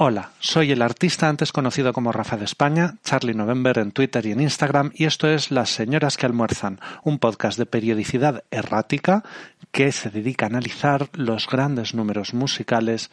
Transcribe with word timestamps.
Hola, 0.00 0.30
soy 0.38 0.70
el 0.70 0.82
artista 0.82 1.28
antes 1.28 1.50
conocido 1.50 1.92
como 1.92 2.12
Rafa 2.12 2.36
de 2.36 2.44
España, 2.44 2.94
Charlie 3.02 3.34
November 3.34 3.78
en 3.78 3.90
Twitter 3.90 4.24
y 4.26 4.30
en 4.30 4.40
Instagram, 4.40 4.92
y 4.94 5.06
esto 5.06 5.26
es 5.26 5.50
Las 5.50 5.70
Señoras 5.70 6.16
que 6.16 6.24
Almuerzan, 6.24 6.78
un 7.02 7.18
podcast 7.18 7.58
de 7.58 7.66
periodicidad 7.66 8.44
errática 8.52 9.24
que 9.72 9.90
se 9.90 10.10
dedica 10.10 10.46
a 10.46 10.50
analizar 10.50 11.08
los 11.14 11.48
grandes 11.48 11.94
números 11.94 12.32
musicales 12.32 13.10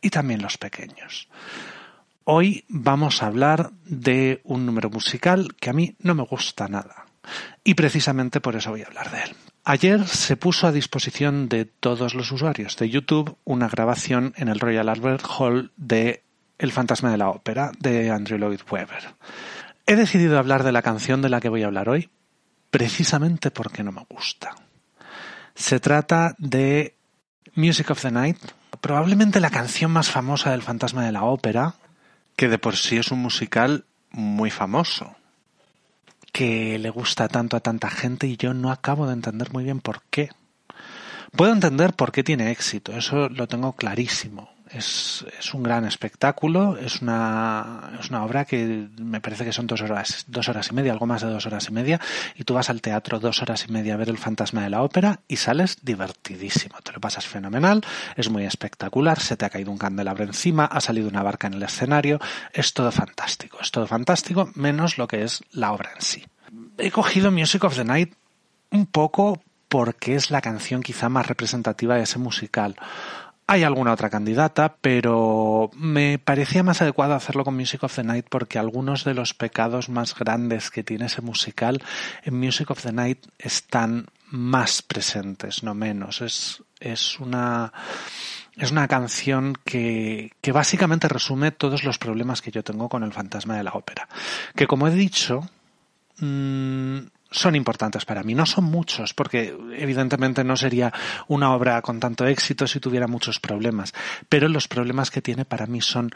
y 0.00 0.10
también 0.10 0.40
los 0.40 0.56
pequeños. 0.56 1.28
Hoy 2.22 2.64
vamos 2.68 3.24
a 3.24 3.26
hablar 3.26 3.72
de 3.84 4.40
un 4.44 4.66
número 4.66 4.88
musical 4.88 5.56
que 5.58 5.70
a 5.70 5.72
mí 5.72 5.96
no 5.98 6.14
me 6.14 6.22
gusta 6.22 6.68
nada, 6.68 7.06
y 7.64 7.74
precisamente 7.74 8.40
por 8.40 8.54
eso 8.54 8.70
voy 8.70 8.82
a 8.82 8.86
hablar 8.86 9.10
de 9.10 9.22
él. 9.22 9.36
Ayer 9.64 10.06
se 10.06 10.36
puso 10.36 10.66
a 10.66 10.72
disposición 10.72 11.48
de 11.48 11.66
todos 11.66 12.14
los 12.14 12.32
usuarios 12.32 12.76
de 12.76 12.88
YouTube 12.88 13.36
una 13.44 13.68
grabación 13.68 14.32
en 14.36 14.48
el 14.48 14.58
Royal 14.58 14.88
Albert 14.88 15.24
Hall 15.38 15.70
de 15.76 16.24
El 16.58 16.72
fantasma 16.72 17.10
de 17.10 17.18
la 17.18 17.28
ópera 17.28 17.70
de 17.78 18.10
Andrew 18.10 18.38
Lloyd 18.38 18.60
Webber. 18.70 19.14
He 19.86 19.96
decidido 19.96 20.38
hablar 20.38 20.64
de 20.64 20.72
la 20.72 20.82
canción 20.82 21.20
de 21.20 21.28
la 21.28 21.40
que 21.40 21.50
voy 21.50 21.62
a 21.62 21.66
hablar 21.66 21.90
hoy 21.90 22.08
precisamente 22.70 23.50
porque 23.50 23.82
no 23.82 23.92
me 23.92 24.06
gusta. 24.08 24.54
Se 25.54 25.78
trata 25.78 26.34
de 26.38 26.96
Music 27.54 27.90
of 27.90 28.00
the 28.00 28.10
Night, 28.10 28.38
probablemente 28.80 29.40
la 29.40 29.50
canción 29.50 29.90
más 29.90 30.08
famosa 30.08 30.52
del 30.52 30.62
fantasma 30.62 31.04
de 31.04 31.12
la 31.12 31.24
ópera, 31.24 31.74
que 32.34 32.48
de 32.48 32.58
por 32.58 32.76
sí 32.76 32.96
es 32.96 33.10
un 33.10 33.18
musical 33.18 33.84
muy 34.10 34.50
famoso 34.50 35.16
que 36.32 36.78
le 36.78 36.90
gusta 36.90 37.28
tanto 37.28 37.56
a 37.56 37.60
tanta 37.60 37.90
gente 37.90 38.26
y 38.26 38.36
yo 38.36 38.54
no 38.54 38.70
acabo 38.70 39.06
de 39.06 39.14
entender 39.14 39.52
muy 39.52 39.64
bien 39.64 39.80
por 39.80 40.02
qué. 40.10 40.30
Puedo 41.36 41.52
entender 41.52 41.94
por 41.94 42.12
qué 42.12 42.24
tiene 42.24 42.50
éxito, 42.50 42.92
eso 42.92 43.28
lo 43.28 43.46
tengo 43.46 43.74
clarísimo. 43.74 44.50
Es, 44.72 45.24
es, 45.38 45.52
un 45.52 45.64
gran 45.64 45.84
espectáculo, 45.84 46.76
es 46.76 47.02
una, 47.02 47.90
es 47.98 48.08
una 48.10 48.24
obra 48.24 48.44
que 48.44 48.88
me 48.98 49.20
parece 49.20 49.44
que 49.44 49.52
son 49.52 49.66
dos 49.66 49.82
horas, 49.82 50.24
dos 50.28 50.48
horas 50.48 50.68
y 50.70 50.74
media, 50.74 50.92
algo 50.92 51.06
más 51.06 51.22
de 51.22 51.28
dos 51.28 51.44
horas 51.46 51.68
y 51.68 51.72
media, 51.72 52.00
y 52.36 52.44
tú 52.44 52.54
vas 52.54 52.70
al 52.70 52.80
teatro 52.80 53.18
dos 53.18 53.42
horas 53.42 53.64
y 53.68 53.72
media 53.72 53.94
a 53.94 53.96
ver 53.96 54.08
el 54.08 54.18
fantasma 54.18 54.62
de 54.62 54.70
la 54.70 54.82
ópera 54.82 55.20
y 55.26 55.36
sales 55.36 55.78
divertidísimo, 55.82 56.76
te 56.82 56.92
lo 56.92 57.00
pasas 57.00 57.26
fenomenal, 57.26 57.82
es 58.16 58.30
muy 58.30 58.44
espectacular, 58.44 59.18
se 59.18 59.36
te 59.36 59.44
ha 59.44 59.50
caído 59.50 59.72
un 59.72 59.78
candelabro 59.78 60.22
encima, 60.22 60.66
ha 60.66 60.80
salido 60.80 61.08
una 61.08 61.24
barca 61.24 61.48
en 61.48 61.54
el 61.54 61.62
escenario, 61.64 62.20
es 62.52 62.72
todo 62.72 62.92
fantástico, 62.92 63.58
es 63.60 63.72
todo 63.72 63.88
fantástico, 63.88 64.50
menos 64.54 64.98
lo 64.98 65.08
que 65.08 65.24
es 65.24 65.42
la 65.50 65.72
obra 65.72 65.90
en 65.96 66.02
sí. 66.02 66.24
He 66.78 66.90
cogido 66.90 67.30
Music 67.32 67.64
of 67.64 67.76
the 67.76 67.84
Night 67.84 68.14
un 68.70 68.86
poco 68.86 69.42
porque 69.68 70.16
es 70.16 70.30
la 70.30 70.40
canción 70.40 70.82
quizá 70.82 71.08
más 71.08 71.26
representativa 71.26 71.94
de 71.94 72.02
ese 72.02 72.18
musical. 72.18 72.76
Hay 73.52 73.64
alguna 73.64 73.92
otra 73.92 74.10
candidata, 74.10 74.76
pero 74.80 75.72
me 75.74 76.20
parecía 76.20 76.62
más 76.62 76.82
adecuado 76.82 77.14
hacerlo 77.14 77.42
con 77.42 77.56
Music 77.56 77.82
of 77.82 77.96
the 77.96 78.04
Night 78.04 78.26
porque 78.30 78.60
algunos 78.60 79.02
de 79.02 79.12
los 79.12 79.34
pecados 79.34 79.88
más 79.88 80.16
grandes 80.16 80.70
que 80.70 80.84
tiene 80.84 81.06
ese 81.06 81.20
musical 81.20 81.82
en 82.22 82.38
Music 82.38 82.70
of 82.70 82.80
the 82.80 82.92
Night 82.92 83.26
están 83.40 84.06
más 84.28 84.82
presentes, 84.82 85.64
no 85.64 85.74
menos. 85.74 86.20
Es, 86.20 86.62
es 86.78 87.18
una 87.18 87.72
es 88.56 88.70
una 88.70 88.86
canción 88.86 89.58
que, 89.64 90.30
que 90.40 90.52
básicamente 90.52 91.08
resume 91.08 91.50
todos 91.50 91.82
los 91.82 91.98
problemas 91.98 92.42
que 92.42 92.52
yo 92.52 92.62
tengo 92.62 92.88
con 92.88 93.02
el 93.02 93.12
fantasma 93.12 93.56
de 93.56 93.64
la 93.64 93.72
ópera. 93.72 94.08
Que 94.54 94.68
como 94.68 94.86
he 94.86 94.92
dicho, 94.92 95.50
mmm, 96.20 96.98
son 97.30 97.54
importantes 97.54 98.04
para 98.04 98.22
mí. 98.22 98.34
No 98.34 98.46
son 98.46 98.64
muchos, 98.64 99.14
porque 99.14 99.56
evidentemente 99.76 100.44
no 100.44 100.56
sería 100.56 100.92
una 101.28 101.54
obra 101.54 101.80
con 101.82 102.00
tanto 102.00 102.26
éxito 102.26 102.66
si 102.66 102.80
tuviera 102.80 103.06
muchos 103.06 103.40
problemas. 103.40 103.94
Pero 104.28 104.48
los 104.48 104.68
problemas 104.68 105.10
que 105.10 105.22
tiene 105.22 105.44
para 105.44 105.66
mí 105.66 105.80
son 105.80 106.10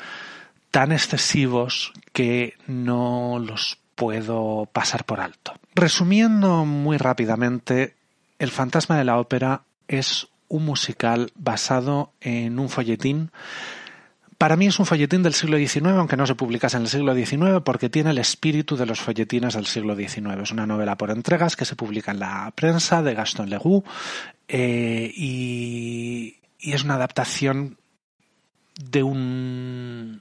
tan 0.70 0.92
excesivos 0.92 1.92
que 2.12 2.54
no 2.66 3.38
los 3.38 3.78
puedo 3.94 4.68
pasar 4.72 5.04
por 5.04 5.20
alto. 5.20 5.54
Resumiendo 5.74 6.64
muy 6.64 6.96
rápidamente, 6.96 7.94
El 8.38 8.50
fantasma 8.50 8.98
de 8.98 9.04
la 9.04 9.18
ópera 9.18 9.62
es 9.86 10.28
un 10.48 10.64
musical 10.64 11.30
basado 11.36 12.12
en 12.20 12.58
un 12.58 12.68
folletín 12.68 13.30
para 14.44 14.56
mí 14.56 14.66
es 14.66 14.78
un 14.78 14.84
folletín 14.84 15.22
del 15.22 15.32
siglo 15.32 15.56
XIX, 15.56 15.86
aunque 15.96 16.18
no 16.18 16.26
se 16.26 16.34
publicase 16.34 16.76
en 16.76 16.82
el 16.82 16.90
siglo 16.90 17.14
XIX, 17.14 17.62
porque 17.64 17.88
tiene 17.88 18.10
el 18.10 18.18
espíritu 18.18 18.76
de 18.76 18.84
los 18.84 19.00
folletines 19.00 19.54
del 19.54 19.64
siglo 19.64 19.96
XIX. 19.96 20.42
Es 20.42 20.50
una 20.50 20.66
novela 20.66 20.98
por 20.98 21.10
entregas 21.10 21.56
que 21.56 21.64
se 21.64 21.76
publica 21.76 22.10
en 22.10 22.18
la 22.18 22.52
prensa 22.54 23.02
de 23.02 23.14
Gaston 23.14 23.48
Leroux 23.48 23.82
eh, 24.46 25.10
y, 25.16 26.36
es 26.60 26.84
una 26.84 26.96
adaptación 26.96 27.78
de 28.78 29.02
un 29.02 30.20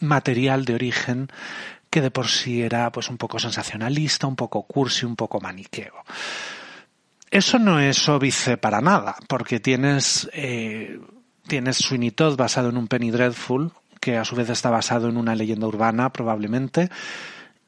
material 0.00 0.64
de 0.64 0.74
origen 0.74 1.28
que 1.90 2.00
de 2.00 2.10
por 2.10 2.28
sí 2.28 2.62
era 2.62 2.90
pues 2.90 3.10
un 3.10 3.18
poco 3.18 3.38
sensacionalista, 3.38 4.26
un 4.26 4.36
poco 4.36 4.62
cursi, 4.62 5.04
un 5.04 5.14
poco 5.14 5.42
maniqueo. 5.42 5.92
Eso 7.30 7.58
no 7.58 7.80
es 7.80 8.08
óbice 8.08 8.56
para 8.56 8.80
nada, 8.80 9.14
porque 9.28 9.60
tienes 9.60 10.26
eh, 10.32 10.98
Tienes 11.46 11.76
Sweeney 11.78 12.10
Todd 12.10 12.36
basado 12.36 12.70
en 12.70 12.76
un 12.76 12.88
Penny 12.88 13.10
Dreadful, 13.10 13.72
que 14.00 14.16
a 14.16 14.24
su 14.24 14.34
vez 14.36 14.50
está 14.50 14.70
basado 14.70 15.08
en 15.08 15.16
una 15.16 15.34
leyenda 15.34 15.66
urbana, 15.66 16.12
probablemente. 16.12 16.90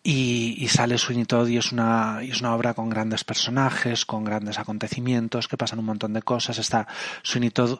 Y, 0.02 0.66
sale 0.68 0.96
Sweeney 0.96 1.26
Todd 1.26 1.48
y 1.48 1.58
es 1.58 1.72
una 1.72 2.20
es 2.22 2.40
una 2.40 2.54
obra 2.54 2.72
con 2.72 2.88
grandes 2.88 3.24
personajes, 3.24 4.06
con 4.06 4.24
grandes 4.24 4.58
acontecimientos, 4.58 5.48
que 5.48 5.56
pasan 5.56 5.80
un 5.80 5.84
montón 5.84 6.12
de 6.12 6.22
cosas. 6.22 6.58
Está 6.58 6.86
Sweeney 7.22 7.50
Todd 7.50 7.78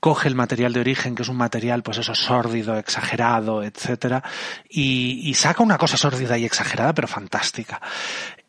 coge 0.00 0.28
el 0.28 0.34
material 0.34 0.74
de 0.74 0.80
origen, 0.80 1.14
que 1.14 1.22
es 1.22 1.30
un 1.30 1.38
material, 1.38 1.82
pues 1.82 1.96
eso, 1.96 2.14
sórdido, 2.14 2.76
exagerado, 2.76 3.62
etcétera, 3.62 4.22
y, 4.68 5.20
y 5.24 5.32
saca 5.32 5.62
una 5.62 5.78
cosa 5.78 5.96
sórdida 5.96 6.36
y 6.36 6.44
exagerada, 6.44 6.92
pero 6.92 7.08
fantástica. 7.08 7.80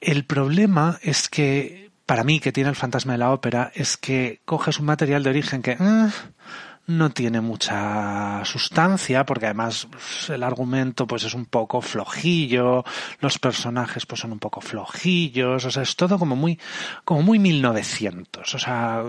El 0.01 0.25
problema 0.25 0.99
es 1.01 1.29
que, 1.29 1.84
para 2.05 2.23
mí, 2.23 2.39
que 2.39 2.51
tiene 2.51 2.69
el 2.69 2.75
fantasma 2.75 3.13
de 3.13 3.19
la 3.19 3.31
ópera, 3.31 3.71
es 3.75 3.97
que 3.97 4.41
coges 4.45 4.79
un 4.79 4.85
material 4.85 5.23
de 5.23 5.29
origen 5.29 5.61
que, 5.61 5.71
eh, 5.71 6.09
no 6.87 7.09
tiene 7.11 7.41
mucha 7.41 8.43
sustancia 8.45 9.25
porque 9.25 9.45
además 9.45 9.87
el 10.29 10.43
argumento 10.43 11.07
pues 11.07 11.23
es 11.23 11.33
un 11.33 11.45
poco 11.45 11.81
flojillo, 11.81 12.83
los 13.19 13.39
personajes 13.39 14.05
pues 14.05 14.21
son 14.21 14.31
un 14.31 14.39
poco 14.39 14.61
flojillos, 14.61 15.65
o 15.65 15.71
sea, 15.71 15.83
es 15.83 15.95
todo 15.95 16.19
como 16.19 16.35
muy 16.35 16.59
como 17.03 17.21
muy 17.21 17.39
1900, 17.39 18.55
o 18.55 18.59
sea, 18.59 19.03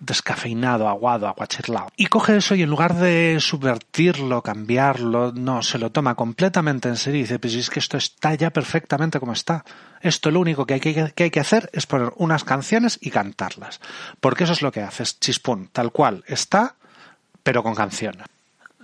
descafeinado, 0.00 0.88
aguado, 0.88 1.28
aguachirlao. 1.28 1.88
Y 1.96 2.06
coge 2.06 2.36
eso 2.36 2.54
y 2.54 2.62
en 2.62 2.70
lugar 2.70 2.94
de 2.94 3.38
subvertirlo, 3.40 4.42
cambiarlo, 4.42 5.32
no, 5.32 5.62
se 5.62 5.78
lo 5.78 5.90
toma 5.90 6.14
completamente 6.14 6.88
en 6.88 6.96
serio 6.96 7.20
y 7.20 7.22
dice, 7.22 7.38
pues 7.38 7.54
es 7.54 7.70
que 7.70 7.80
esto 7.80 7.96
está 7.96 8.34
ya 8.34 8.50
perfectamente 8.50 9.20
como 9.20 9.32
está. 9.32 9.64
Esto 10.00 10.30
lo 10.30 10.40
único 10.40 10.64
que 10.64 10.74
hay 10.74 10.80
que, 10.80 11.12
que 11.14 11.24
hay 11.24 11.30
que 11.30 11.40
hacer 11.40 11.68
es 11.74 11.86
poner 11.86 12.12
unas 12.16 12.44
canciones 12.44 12.98
y 13.02 13.10
cantarlas. 13.10 13.80
Porque 14.20 14.44
eso 14.44 14.54
es 14.54 14.62
lo 14.62 14.72
que 14.72 14.80
haces, 14.80 15.20
chispón, 15.20 15.68
tal 15.72 15.92
cual 15.92 16.24
está 16.26 16.76
pero 17.42 17.62
con 17.62 17.74
canción. 17.74 18.16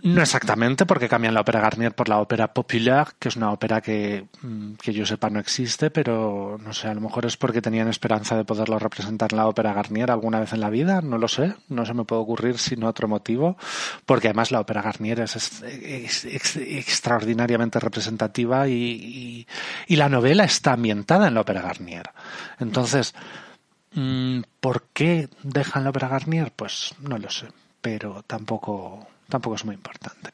No 0.02 0.20
exactamente, 0.20 0.84
porque 0.84 1.08
cambian 1.08 1.32
la 1.32 1.40
ópera 1.40 1.60
Garnier 1.60 1.94
por 1.94 2.08
la 2.08 2.20
ópera 2.20 2.52
Populaire, 2.52 3.12
que 3.18 3.28
es 3.28 3.36
una 3.36 3.50
ópera 3.50 3.80
que, 3.80 4.26
mm, 4.42 4.74
que 4.74 4.92
yo 4.92 5.06
sepa 5.06 5.30
no 5.30 5.40
existe, 5.40 5.90
pero 5.90 6.58
no 6.62 6.74
sé, 6.74 6.88
a 6.88 6.94
lo 6.94 7.00
mejor 7.00 7.24
es 7.24 7.38
porque 7.38 7.62
tenían 7.62 7.88
esperanza 7.88 8.36
de 8.36 8.44
poderlo 8.44 8.78
representar 8.78 9.32
en 9.32 9.38
la 9.38 9.48
ópera 9.48 9.72
Garnier 9.72 10.10
alguna 10.10 10.38
vez 10.38 10.52
en 10.52 10.60
la 10.60 10.68
vida, 10.68 11.00
no 11.00 11.16
lo 11.16 11.28
sé, 11.28 11.54
no 11.68 11.86
se 11.86 11.94
me 11.94 12.04
puede 12.04 12.22
ocurrir 12.22 12.58
sin 12.58 12.84
otro 12.84 13.08
motivo, 13.08 13.56
porque 14.04 14.28
además 14.28 14.52
la 14.52 14.60
ópera 14.60 14.82
Garnier 14.82 15.20
es, 15.20 15.62
es, 15.62 16.24
es 16.26 16.56
extraordinariamente 16.56 17.80
representativa 17.80 18.68
y, 18.68 18.74
y, 18.74 19.46
y 19.88 19.96
la 19.96 20.10
novela 20.10 20.44
está 20.44 20.74
ambientada 20.74 21.26
en 21.28 21.34
la 21.34 21.40
ópera 21.40 21.62
Garnier. 21.62 22.10
Entonces, 22.60 23.14
mm, 23.94 24.40
¿por 24.60 24.84
qué 24.92 25.30
dejan 25.42 25.84
la 25.84 25.90
ópera 25.90 26.08
Garnier? 26.08 26.52
Pues 26.54 26.94
no 27.00 27.16
lo 27.16 27.30
sé 27.30 27.46
pero 27.86 28.24
tampoco, 28.26 29.06
tampoco 29.28 29.54
es 29.54 29.64
muy 29.64 29.76
importante. 29.76 30.32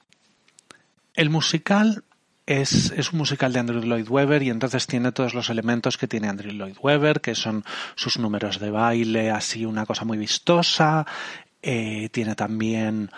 El 1.13 1.29
musical 1.29 2.03
es, 2.47 2.91
es, 2.93 3.13
un 3.13 3.19
musical 3.19 3.53
de 3.53 3.59
Andrew 3.59 3.83
Lloyd 3.83 4.09
Webber 4.09 4.43
y 4.43 4.49
entonces 4.49 4.87
tiene 4.87 5.13
todos 5.13 5.35
los 5.35 5.51
elementos 5.51 5.99
que 5.99 6.09
tiene 6.09 6.29
Andrew 6.29 6.51
Lloyd 6.51 6.79
Webber, 6.83 7.21
que 7.21 7.35
son 7.35 7.63
sus 7.95 8.19
números 8.19 8.59
de 8.59 8.71
baile, 8.71 9.31
así 9.31 9.67
una 9.67 9.85
cosa 9.85 10.07
muy 10.07 10.17
vistosa. 10.17 11.05
Eh, 11.61 12.09
tiene 12.11 12.35
también 12.35 13.11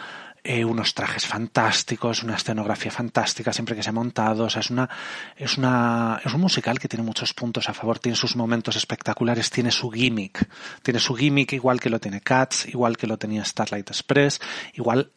eh, 0.45 0.65
unos 0.65 0.93
trajes 0.93 1.27
fantásticos, 1.27 2.23
una 2.23 2.37
escenografía 2.37 2.91
fantástica 2.91 3.51
siempre 3.51 3.75
que 3.75 3.83
se 3.83 3.89
ha 3.89 3.95
montado, 3.95 4.45
o 4.45 4.51
sea, 4.51 4.61
es 4.61 4.71
una, 4.71 4.89
es 5.37 5.57
una, 5.57 6.21
es 6.23 6.35
un 6.35 6.41
musical 6.43 6.79
que 6.79 6.87
tiene 6.87 7.03
muchos 7.03 7.33
puntos 7.33 7.69
a 7.71 7.75
favor, 7.75 7.99
tiene 7.99 8.15
sus 8.15 8.37
momentos 8.37 8.77
espectaculares, 8.77 9.49
tiene 9.49 9.71
su 9.71 9.91
gimmick, 9.91 10.47
tiene 10.83 11.01
su 11.01 11.15
gimmick 11.15 11.55
igual 11.55 11.81
que 11.81 11.89
lo 11.89 11.99
tiene 11.99 12.21
Cats, 12.21 12.67
igual 12.67 12.99
que 12.99 13.07
lo 13.07 13.17
tenía 13.17 13.43
Starlight 13.43 13.89
Express, 13.89 14.39
igual 14.75 15.11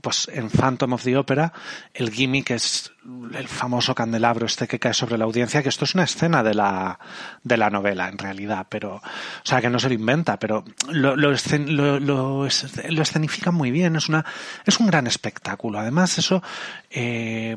pues 0.00 0.28
en 0.32 0.50
Phantom 0.50 0.92
of 0.92 1.02
the 1.02 1.16
Opera 1.16 1.52
el 1.94 2.10
gimmick 2.10 2.50
es 2.50 2.92
el 3.34 3.48
famoso 3.48 3.94
candelabro 3.94 4.46
este 4.46 4.68
que 4.68 4.78
cae 4.78 4.94
sobre 4.94 5.18
la 5.18 5.24
audiencia, 5.24 5.62
que 5.62 5.68
esto 5.68 5.84
es 5.84 5.94
una 5.94 6.04
escena 6.04 6.42
de 6.42 6.54
la, 6.54 6.98
de 7.42 7.56
la 7.56 7.70
novela 7.70 8.08
en 8.08 8.18
realidad, 8.18 8.66
pero, 8.68 8.96
o 8.96 9.02
sea, 9.42 9.60
que 9.60 9.70
no 9.70 9.78
se 9.78 9.88
lo 9.88 9.94
inventa, 9.94 10.38
pero 10.38 10.64
lo, 10.88 11.16
lo, 11.16 11.32
lo, 11.32 12.00
lo, 12.00 12.46
escenifica 12.46 13.50
muy 13.50 13.70
bien, 13.70 13.96
es 13.96 14.08
una, 14.08 14.24
es 14.64 14.78
un 14.78 14.86
gran 14.86 15.06
espectáculo. 15.06 15.80
Además, 15.80 16.16
eso, 16.18 16.42
eh, 16.90 17.56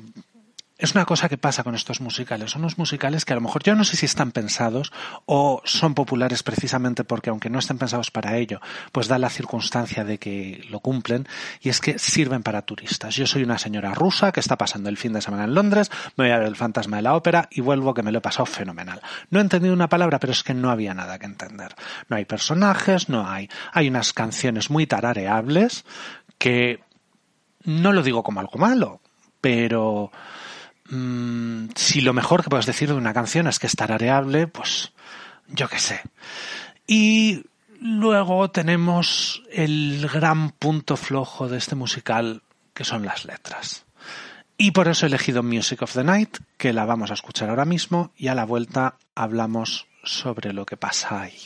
es 0.86 0.96
una 0.96 1.06
cosa 1.06 1.28
que 1.28 1.38
pasa 1.38 1.64
con 1.64 1.76
estos 1.76 2.00
musicales. 2.00 2.52
Son 2.52 2.62
unos 2.62 2.78
musicales 2.78 3.26
que 3.26 3.34
a 3.34 3.36
lo 3.36 3.42
mejor 3.42 3.64
yo 3.64 3.76
no 3.76 3.84
sé 3.84 3.98
si 3.98 4.06
están 4.06 4.32
pensados 4.32 4.94
o 5.26 5.62
son 5.66 5.94
populares 5.94 6.44
precisamente 6.44 7.04
porque 7.04 7.30
aunque 7.30 7.50
no 7.50 7.60
estén 7.60 7.78
pensados 7.78 8.12
para 8.12 8.38
ello, 8.38 8.62
pues 8.92 9.08
da 9.08 9.18
la 9.18 9.30
circunstancia 9.30 10.04
de 10.04 10.18
que 10.18 10.64
lo 10.70 10.80
cumplen 10.80 11.28
y 11.60 11.70
es 11.70 11.82
que 11.82 12.00
sirven 12.00 12.44
para 12.44 12.62
turistas. 12.62 13.16
Yo 13.16 13.28
soy 13.28 13.44
una 13.44 13.58
señora 13.58 13.94
rusa 13.94 14.32
que 14.32 14.40
está 14.40 14.58
pasando 14.58 14.90
el 14.90 14.98
fin 14.98 15.14
de 15.14 15.22
semana 15.22 15.46
en 15.46 15.56
Londres, 15.56 15.92
me 16.16 16.26
voy 16.26 16.32
a 16.32 16.38
ver 16.38 16.48
el 16.48 16.56
fantasma 16.56 16.98
de 16.98 17.04
la 17.04 17.16
ópera 17.16 17.50
y 17.52 17.62
vuelvo 17.62 17.94
que 17.94 18.04
me 18.04 18.12
lo 18.12 18.20
he 18.20 18.22
pasado 18.22 18.46
fenomenal. 18.46 19.02
No 19.30 19.40
he 19.40 19.42
entendido 19.42 19.74
una 19.74 19.90
palabra, 19.90 20.20
pero 20.20 20.34
es 20.34 20.44
que 20.44 20.54
no 20.54 20.70
había 20.70 20.94
nada 20.94 21.18
que 21.20 21.26
entender. 21.26 21.76
No 22.10 22.16
hay 22.16 22.26
personajes, 22.26 23.10
no 23.10 23.28
hay. 23.28 23.50
Hay 23.74 23.88
unas 23.88 24.14
canciones 24.14 24.70
muy 24.70 24.86
tarareables 24.86 25.84
que 26.38 26.84
no 27.64 27.92
lo 27.92 28.04
digo 28.04 28.22
como 28.22 28.40
algo 28.40 28.60
malo, 28.60 29.02
pero 29.42 30.12
mmm, 30.90 31.68
si 31.76 32.02
lo 32.02 32.14
mejor 32.14 32.44
que 32.44 32.50
puedes 32.50 32.66
decir 32.66 32.90
de 32.90 32.96
una 32.96 33.14
canción 33.14 33.48
es 33.48 33.60
que 33.60 33.68
es 33.68 33.76
tarareable, 33.76 34.48
pues 34.48 34.92
yo 35.48 35.68
qué 35.68 35.80
sé. 35.80 36.02
Y 36.88 37.46
luego 37.80 38.50
tenemos 38.52 39.44
el 39.52 40.08
gran 40.12 40.52
punto 40.52 40.98
flojo 40.98 41.48
de 41.48 41.58
este 41.58 41.76
musical, 41.76 42.42
que 42.74 42.84
son 42.84 43.06
las 43.06 43.26
letras. 43.26 43.86
Y 44.58 44.72
por 44.72 44.88
eso 44.88 45.06
he 45.06 45.10
elegido 45.10 45.44
Music 45.44 45.82
of 45.82 45.94
the 45.94 46.04
Night, 46.04 46.38
que 46.58 46.74
la 46.74 46.86
vamos 46.86 47.12
a 47.12 47.16
escuchar 47.16 47.50
ahora 47.50 47.66
mismo, 47.66 48.12
y 48.16 48.28
a 48.28 48.36
la 48.36 48.46
vuelta 48.46 48.96
hablamos 49.14 49.88
sobre 50.04 50.54
lo 50.54 50.66
que 50.66 50.78
pasa 50.78 51.22
ahí. 51.22 51.38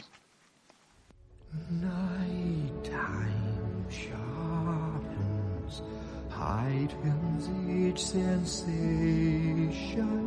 Heightens 6.49 7.43
each 7.69 8.01
sensation. 8.17 10.17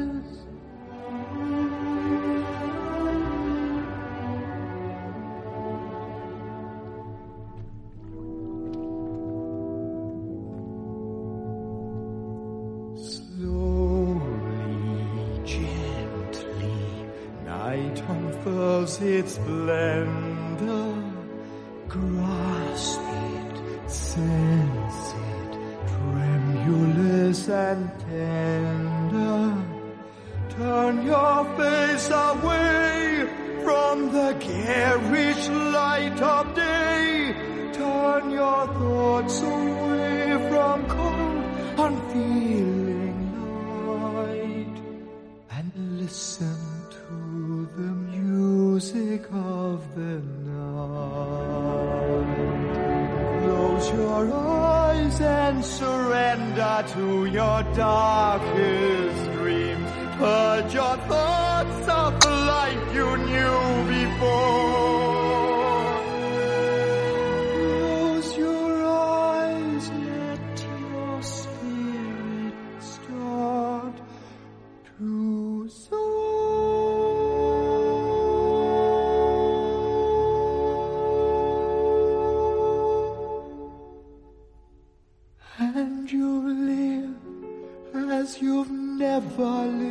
Its 19.00 19.34
splendor. 19.34 20.94
Grasp 21.88 23.00
it, 23.00 23.90
sense 23.90 25.14
it, 25.36 25.52
tremulous 25.94 27.48
and 27.48 27.90
tender. 28.00 29.64
Turn 30.50 31.06
your 31.06 31.44
face 31.56 32.10
away 32.10 33.28
from 33.64 34.12
the 34.12 34.36
garish 34.38 35.48
light 35.48 36.20
of 36.20 36.54
day. 36.54 37.34
Turn 37.72 38.30
your 38.30 38.66
thoughts 38.66 39.40
away 39.40 40.48
from 40.50 40.86
cold, 40.88 41.44
unfeeling 41.78 42.71
night 42.71 42.71
of 49.20 49.94
the 49.94 50.22
night. 50.48 50.72
Close 53.42 53.90
your 53.90 54.32
eyes 54.32 55.20
and 55.20 55.64
surrender 55.64 56.84
to 56.94 57.26
your 57.26 57.62
darkest 57.74 59.32
dreams. 59.32 59.90
Purge 60.16 60.74
your 60.74 60.96
thoughts 60.96 61.51
valley. 89.36 89.81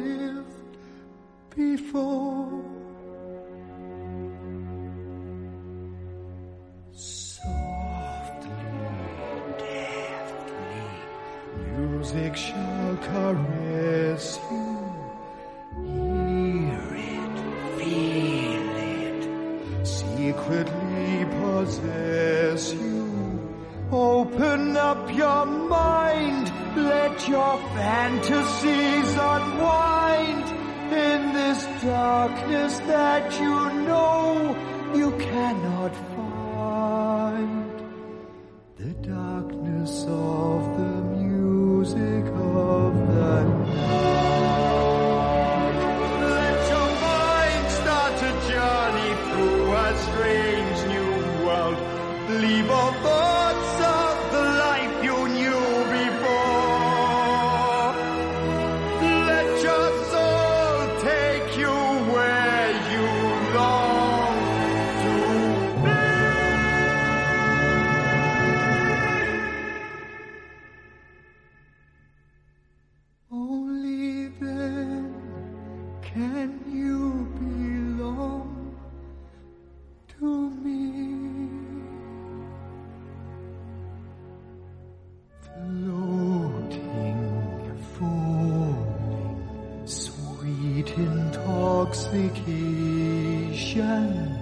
Intoxication, 91.92 94.41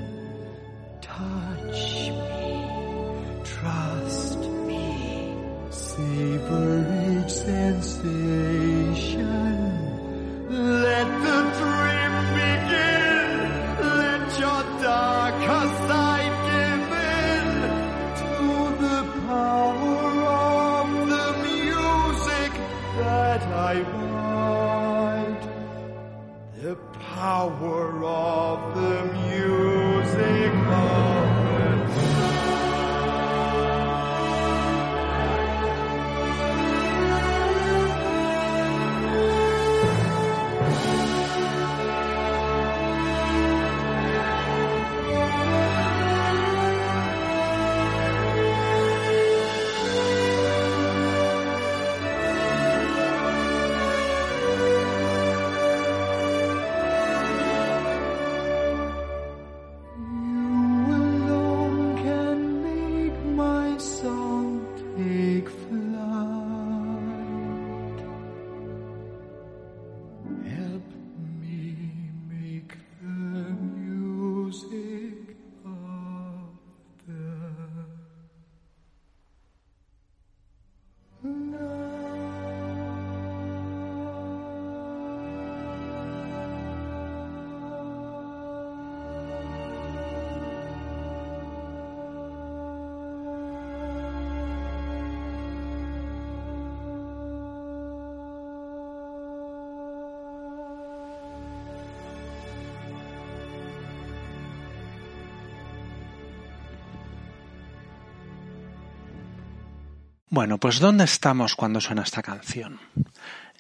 Bueno, 110.32 110.60
pues 110.60 110.80
¿dónde 110.80 111.06
estamos 111.06 111.56
cuando 111.56 111.82
suena 111.82 112.04
esta 112.04 112.22
canción? 112.22 112.80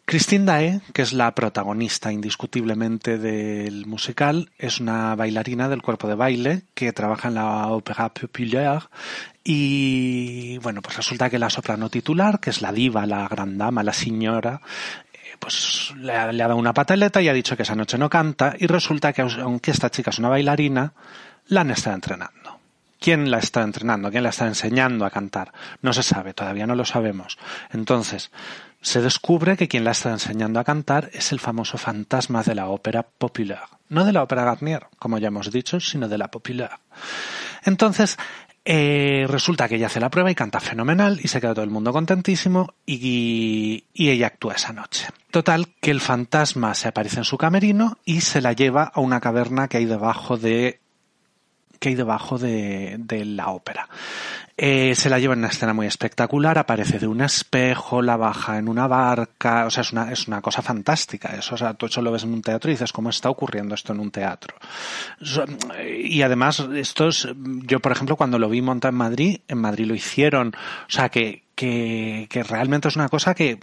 Christine 0.06 0.46
Dae, 0.46 0.82
que 0.94 1.02
es 1.02 1.14
la 1.14 1.34
protagonista 1.34 2.12
indiscutiblemente 2.12 3.18
del 3.18 3.88
musical, 3.88 4.52
es 4.60 4.80
una 4.80 5.16
bailarina 5.16 5.68
del 5.68 5.82
cuerpo 5.82 6.08
de 6.08 6.14
baile 6.14 6.62
que 6.76 6.94
trabaja 6.94 7.30
en 7.30 7.36
la 7.36 7.68
Opéra 7.70 8.14
Populaire 8.14 8.86
y 9.44 10.60
bueno, 10.60 10.84
pues 10.84 10.98
resulta 10.98 11.28
que 11.30 11.40
la 11.40 11.50
soprano 11.50 11.90
titular, 11.90 12.40
que 12.40 12.52
es 12.52 12.62
la 12.62 12.72
diva, 12.72 13.08
la 13.08 13.28
gran 13.28 13.58
dama, 13.58 13.84
la 13.84 13.94
señora, 13.94 14.62
eh, 15.12 15.38
pues 15.40 15.92
le 15.98 16.14
ha, 16.14 16.32
dado 16.32 16.56
una 16.56 16.74
pataleta 16.74 17.20
y 17.20 17.30
ha 17.30 17.34
dicho 17.34 17.58
que 17.58 17.64
esa 17.64 17.76
noche 17.76 17.98
no 17.98 18.12
canta 18.12 18.54
y 18.60 18.68
resulta 18.68 19.12
que 19.12 19.24
aunque 19.24 19.72
esta 19.72 19.90
chica 19.90 20.12
es 20.12 20.20
una 20.20 20.30
bailarina, 20.30 20.94
la 21.48 21.62
han 21.62 21.72
estado 21.72 21.96
entrenando. 21.96 22.39
¿Quién 23.00 23.32
la 23.32 23.40
está 23.40 23.62
entrenando? 23.62 24.12
¿Quién 24.12 24.24
la 24.24 24.30
está 24.30 24.46
enseñando 24.46 25.06
a 25.06 25.10
cantar? 25.10 25.54
No 25.82 25.94
se 25.94 26.04
sabe, 26.04 26.34
todavía 26.34 26.68
no 26.68 26.76
lo 26.76 26.86
sabemos. 26.86 27.38
Entonces, 27.72 28.32
se 28.82 29.02
descubre 29.02 29.58
que 29.58 29.68
quien 29.68 29.84
la 29.84 29.92
está 29.92 30.12
enseñando 30.12 30.60
a 30.60 30.64
cantar 30.64 31.10
es 31.14 31.32
el 31.32 31.40
famoso 31.40 31.78
fantasma 31.78 32.44
de 32.44 32.56
la 32.56 32.68
ópera 32.68 33.04
popular. 33.04 33.64
No 33.88 34.06
de 34.06 34.14
la 34.14 34.24
ópera 34.24 34.44
Garnier, 34.44 34.88
como 35.00 35.18
ya 35.18 35.28
hemos 35.28 35.52
dicho, 35.52 35.80
sino 35.80 36.08
de 36.08 36.18
la 36.18 36.30
popular. 36.30 36.80
Entonces, 37.64 38.18
eh, 38.66 39.26
resulta 39.28 39.68
que 39.68 39.76
ella 39.76 39.88
hace 39.88 40.00
la 40.00 40.12
prueba 40.12 40.30
y 40.30 40.36
canta 40.36 40.60
fenomenal 40.60 41.20
y 41.24 41.28
se 41.30 41.42
queda 41.42 41.54
todo 41.54 41.64
el 41.64 41.72
mundo 41.72 41.92
contentísimo 41.92 42.74
y, 42.86 43.86
y 43.94 44.10
ella 44.10 44.28
actúa 44.28 44.56
esa 44.56 44.74
noche. 44.74 45.08
Total, 45.32 45.68
que 45.80 45.92
el 45.92 46.02
fantasma 46.02 46.76
se 46.76 46.88
aparece 46.88 47.18
en 47.18 47.24
su 47.24 47.38
camerino 47.38 47.98
y 48.06 48.22
se 48.22 48.42
la 48.42 48.54
lleva 48.54 48.84
a 48.84 49.00
una 49.00 49.22
caverna 49.22 49.68
que 49.68 49.78
hay 49.78 49.86
debajo 49.86 50.38
de 50.38 50.82
que 51.80 51.90
hay 51.90 51.96
debajo 51.96 52.38
de, 52.38 53.00
la 53.26 53.50
ópera. 53.50 53.88
Eh, 54.58 54.94
se 54.96 55.10
la 55.10 55.20
lleva 55.20 55.34
en 55.34 55.40
una 55.40 55.48
escena 55.48 55.74
muy 55.74 55.88
espectacular, 55.88 56.58
aparece 56.58 57.00
de 57.00 57.08
un 57.08 57.22
espejo, 57.22 58.02
la 58.02 58.18
baja 58.18 58.58
en 58.58 58.68
una 58.68 58.88
barca, 58.88 59.66
o 59.66 59.70
sea, 59.70 59.82
es 59.82 59.94
una, 59.94 60.12
es 60.12 60.28
una 60.28 60.42
cosa 60.42 60.62
fantástica 60.62 61.30
eso, 61.30 61.56
o 61.56 61.58
sea, 61.58 61.74
tú 61.76 61.86
eso 61.86 62.02
lo 62.02 62.12
ves 62.12 62.24
en 62.24 62.34
un 62.34 62.42
teatro 62.42 62.70
y 62.70 62.74
dices, 62.74 62.92
¿cómo 62.92 63.10
está 63.10 63.30
ocurriendo 63.30 63.74
esto 63.76 63.94
en 63.94 64.02
un 64.02 64.12
teatro? 64.12 64.58
Y 65.82 66.22
además, 66.22 66.60
esto 66.76 67.08
es, 67.08 67.28
yo 67.38 67.80
por 67.80 67.94
ejemplo, 67.94 68.18
cuando 68.18 68.38
lo 68.38 68.50
vi 68.50 68.62
montado 68.62 68.90
en 68.92 68.98
Madrid, 68.98 69.40
en 69.48 69.60
Madrid 69.60 69.86
lo 69.86 69.96
hicieron, 69.96 70.50
o 70.50 70.92
sea, 70.92 71.08
que, 71.08 71.44
que 71.56 72.44
realmente 72.44 72.90
es 72.90 72.98
una 72.98 73.08
cosa 73.08 73.34
que 73.34 73.60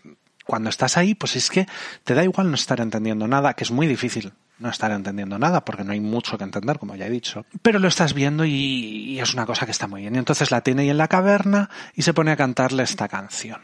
cuando 0.46 0.70
estás 0.70 0.96
ahí, 0.96 1.14
pues 1.14 1.36
es 1.36 1.50
que 1.50 1.66
te 2.04 2.14
da 2.14 2.24
igual 2.24 2.48
no 2.48 2.54
estar 2.54 2.80
entendiendo 2.80 3.26
nada, 3.26 3.52
que 3.54 3.64
es 3.64 3.70
muy 3.70 3.86
difícil 3.86 4.32
no 4.58 4.70
estar 4.70 4.90
entendiendo 4.90 5.38
nada, 5.38 5.64
porque 5.64 5.84
no 5.84 5.92
hay 5.92 6.00
mucho 6.00 6.38
que 6.38 6.44
entender, 6.44 6.78
como 6.78 6.96
ya 6.96 7.06
he 7.06 7.10
dicho. 7.10 7.44
Pero 7.62 7.78
lo 7.78 7.88
estás 7.88 8.14
viendo 8.14 8.44
y, 8.44 8.50
y 8.52 9.20
es 9.20 9.34
una 9.34 9.46
cosa 9.46 9.66
que 9.66 9.72
está 9.72 9.86
muy 9.86 10.02
bien. 10.02 10.14
Y 10.14 10.18
entonces 10.18 10.50
la 10.50 10.62
tiene 10.62 10.82
ahí 10.82 10.90
en 10.90 10.98
la 10.98 11.08
caverna 11.08 11.68
y 11.94 12.02
se 12.02 12.14
pone 12.14 12.30
a 12.30 12.36
cantarle 12.36 12.82
esta 12.82 13.08
canción. 13.08 13.60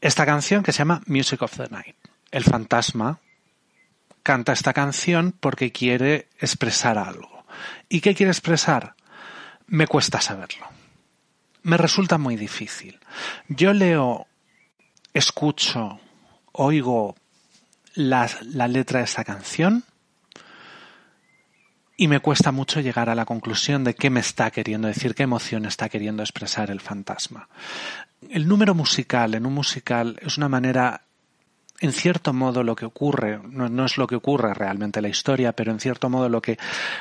Esta 0.00 0.26
canción 0.26 0.62
que 0.62 0.72
se 0.72 0.78
llama 0.78 1.00
Music 1.06 1.42
of 1.42 1.56
the 1.56 1.68
Night. 1.70 1.96
El 2.30 2.44
fantasma 2.44 3.20
canta 4.22 4.52
esta 4.52 4.72
canción 4.72 5.32
porque 5.38 5.70
quiere 5.70 6.28
expresar 6.40 6.98
algo. 6.98 7.44
¿Y 7.88 8.00
qué 8.00 8.14
quiere 8.14 8.30
expresar? 8.30 8.96
Me 9.66 9.86
cuesta 9.86 10.20
saberlo. 10.20 10.66
Me 11.62 11.76
resulta 11.76 12.18
muy 12.18 12.36
difícil. 12.36 12.98
Yo 13.48 13.72
leo, 13.72 14.26
escucho, 15.12 16.00
oigo 16.52 17.16
la, 17.94 18.28
letra 18.68 18.98
de 18.98 19.04
esta 19.04 19.24
canción 19.24 19.84
y 21.96 22.08
me 22.08 22.20
cuesta 22.20 22.50
mucho 22.50 22.80
llegar 22.80 23.08
a 23.08 23.14
la 23.14 23.24
conclusión 23.24 23.84
de 23.84 23.94
qué 23.94 24.10
me 24.10 24.20
está 24.20 24.50
queriendo 24.50 24.88
decir, 24.88 25.14
qué 25.14 25.22
emoción 25.22 25.64
está 25.64 25.88
queriendo 25.88 26.22
expresar 26.22 26.70
el 26.70 26.80
fantasma. 26.80 27.48
El 28.28 28.48
número 28.48 28.74
musical 28.74 29.34
en 29.34 29.46
un 29.46 29.54
musical 29.54 30.18
es 30.20 30.36
una 30.36 30.48
manera 30.48 31.03
en 31.80 31.92
cierto 31.92 32.32
modo 32.32 32.62
lo 32.62 32.76
que 32.76 32.84
ocurre, 32.84 33.40
no, 33.50 33.84
es 33.84 33.98
lo 33.98 34.06
que 34.06 34.14
ocurre 34.14 34.54
realmente 34.54 35.00
en 35.00 35.02
la 35.02 35.08
historia, 35.08 35.52
pero 35.52 35.72
en 35.72 35.80
cierto 35.80 36.08
modo 36.08 36.28
lo 36.28 36.40
que, 36.40 36.56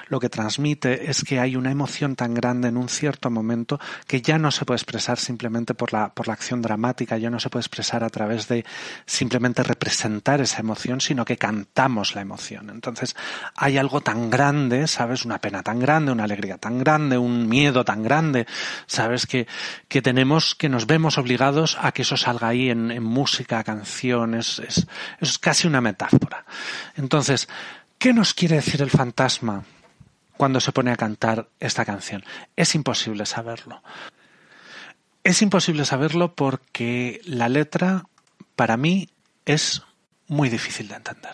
lo 0.08 0.20
que 0.20 0.30
transmite 0.30 1.12
es 1.12 1.24
que 1.24 1.40
hay 1.40 1.56
una 1.56 1.70
emoción 1.70 2.16
tan 2.16 2.34
grande 2.34 2.70
en 2.70 2.78
un 2.78 2.90
cierto 2.90 3.30
momento 3.30 3.80
que 4.08 4.22
ya 4.22 4.40
no 4.40 4.50
se 4.50 4.66
puede 4.66 4.78
expresar 4.78 5.20
simplemente 5.20 5.76
por 5.76 5.94
la, 5.94 6.10
por 6.10 6.28
la 6.28 6.34
acción 6.34 6.64
dramática, 6.64 7.18
ya 7.18 7.30
no 7.30 7.40
se 7.40 7.52
puede 7.52 7.62
expresar 7.62 8.04
a 8.04 8.10
través 8.10 8.48
de 8.48 8.66
simplemente 9.06 9.62
representar 9.62 10.42
esa 10.42 10.60
emoción, 10.60 11.02
sino 11.02 11.24
que 11.24 11.38
cantamos 11.38 12.16
la 12.16 12.22
emoción. 12.22 12.72
Entonces 12.72 13.16
hay 13.56 13.78
algo 13.78 14.02
tan 14.02 14.32
grande, 14.32 14.88
¿sabes? 14.88 15.24
Una 15.24 15.40
pena 15.40 15.62
tan 15.62 15.80
grande, 15.80 16.12
una 16.12 16.24
alegría 16.24 16.58
tan 16.58 16.80
grande, 16.80 17.20
un 17.20 17.48
miedo 17.48 17.86
tan 17.86 18.02
grande, 18.02 18.48
¿sabes? 18.88 19.28
Que, 19.28 19.46
que 19.88 20.02
tenemos, 20.02 20.56
que 20.56 20.68
nos 20.68 20.88
vemos 20.88 21.20
obligados 21.20 21.78
a 21.80 21.92
que 21.92 22.02
eso 22.02 22.18
salga 22.18 22.48
ahí 22.48 22.72
en, 22.72 22.90
en 22.90 23.04
música, 23.04 23.64
canciones, 23.64 24.63
es, 24.64 24.88
es 25.20 25.38
casi 25.38 25.68
una 25.68 25.82
metáfora. 25.82 26.46
Entonces, 26.96 27.48
¿qué 27.98 28.14
nos 28.14 28.34
quiere 28.34 28.56
decir 28.56 28.82
el 28.82 28.90
fantasma 28.90 29.64
cuando 30.38 30.60
se 30.60 30.72
pone 30.72 30.92
a 30.92 30.96
cantar 30.96 31.50
esta 31.60 31.86
canción? 31.86 32.24
Es 32.56 32.76
imposible 32.76 33.26
saberlo. 33.26 33.82
Es 35.24 35.42
imposible 35.42 35.86
saberlo 35.86 36.36
porque 36.36 37.22
la 37.26 37.48
letra, 37.48 38.04
para 38.56 38.76
mí, 38.78 39.10
es 39.46 39.84
muy 40.28 40.50
difícil 40.50 40.88
de 40.88 40.96
entender. 40.96 41.34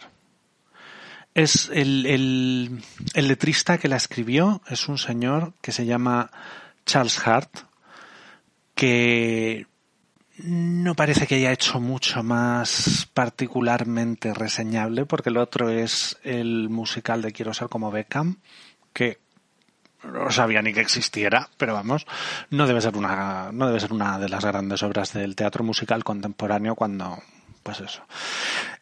Es 1.33 1.69
el, 1.73 2.05
el, 2.05 2.83
el 3.13 3.27
letrista 3.27 3.77
que 3.77 3.87
la 3.87 3.95
escribió, 3.95 4.61
es 4.67 4.87
un 4.87 4.97
señor 4.97 5.53
que 5.61 5.71
se 5.71 5.85
llama 5.85 6.31
Charles 6.85 7.19
Hart, 7.25 7.49
que 8.75 9.67
no 10.43 10.95
parece 10.95 11.27
que 11.27 11.35
haya 11.35 11.51
hecho 11.51 11.79
mucho 11.79 12.23
más 12.23 13.07
particularmente 13.13 14.33
reseñable, 14.33 15.05
porque 15.05 15.29
el 15.29 15.37
otro 15.37 15.69
es 15.69 16.17
el 16.23 16.69
musical 16.69 17.21
de 17.21 17.31
Quiero 17.31 17.53
ser 17.53 17.67
como 17.69 17.91
Beckham, 17.91 18.37
que 18.93 19.19
no 20.03 20.31
sabía 20.31 20.61
ni 20.61 20.73
que 20.73 20.79
existiera, 20.79 21.49
pero 21.57 21.73
vamos, 21.73 22.07
no 22.49 22.67
debe 22.67 22.81
ser 22.81 22.95
una, 22.95 23.51
no 23.51 23.67
debe 23.67 23.79
ser 23.79 23.91
una 23.91 24.17
de 24.17 24.29
las 24.29 24.45
grandes 24.45 24.81
obras 24.83 25.13
del 25.13 25.35
teatro 25.35 25.63
musical 25.63 26.03
contemporáneo 26.03 26.75
cuando, 26.75 27.21
pues 27.63 27.81
eso. 27.81 28.03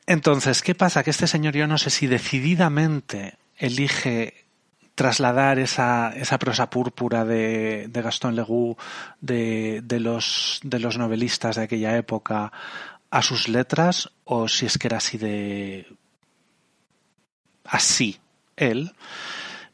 Entonces, 0.05 0.61
¿qué 0.61 0.75
pasa? 0.75 1.03
Que 1.03 1.09
este 1.09 1.27
señor 1.27 1.55
yo 1.55 1.67
no 1.67 1.77
sé 1.77 1.89
si 1.89 2.07
decididamente 2.07 3.37
elige 3.57 4.46
trasladar 4.97 5.59
esa, 5.59 6.11
esa 6.15 6.39
prosa 6.39 6.71
púrpura 6.71 7.23
de, 7.23 7.87
de 7.87 8.01
Gaston 8.01 8.35
Legoux, 8.35 8.75
de, 9.21 9.81
de, 9.83 9.99
los, 9.99 10.59
de 10.63 10.79
los 10.79 10.97
novelistas 10.97 11.55
de 11.55 11.61
aquella 11.61 11.95
época, 11.97 12.51
a 13.11 13.21
sus 13.21 13.47
letras, 13.47 14.09
o 14.25 14.47
si 14.47 14.65
es 14.65 14.79
que 14.79 14.87
era 14.87 14.97
así 14.97 15.19
de. 15.19 15.85
así, 17.63 18.19
él. 18.55 18.91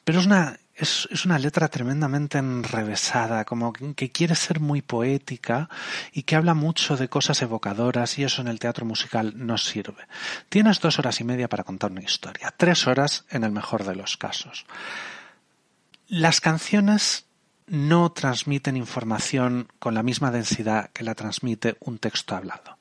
Pero 0.03 0.19
es 0.19 0.25
una, 0.25 0.59
es, 0.75 1.07
es, 1.09 1.23
una 1.23 1.39
letra 1.39 1.69
tremendamente 1.69 2.37
enrevesada, 2.39 3.45
como 3.45 3.71
que 3.71 4.11
quiere 4.11 4.35
ser 4.35 4.59
muy 4.59 4.81
poética 4.81 5.69
y 6.11 6.23
que 6.23 6.35
habla 6.35 6.53
mucho 6.53 6.97
de 6.97 7.07
cosas 7.07 7.41
evocadoras 7.41 8.19
y 8.19 8.25
eso 8.25 8.41
en 8.41 8.49
el 8.49 8.59
teatro 8.59 8.85
musical 8.85 9.31
no 9.37 9.57
sirve. 9.57 10.05
Tienes 10.49 10.81
dos 10.81 10.99
horas 10.99 11.21
y 11.21 11.23
media 11.23 11.47
para 11.47 11.63
contar 11.63 11.91
una 11.91 12.03
historia, 12.03 12.53
tres 12.57 12.87
horas 12.87 13.23
en 13.29 13.45
el 13.45 13.53
mejor 13.53 13.85
de 13.85 13.95
los 13.95 14.17
casos. 14.17 14.65
Las 16.07 16.41
canciones 16.41 17.27
no 17.65 18.11
transmiten 18.11 18.77
información 18.77 19.67
con 19.79 19.93
la 19.93 20.03
misma 20.03 20.31
densidad 20.31 20.89
que 20.91 21.03
la 21.03 21.15
transmite 21.15 21.77
un 21.79 21.97
texto 21.97 22.35
hablado. 22.35 22.77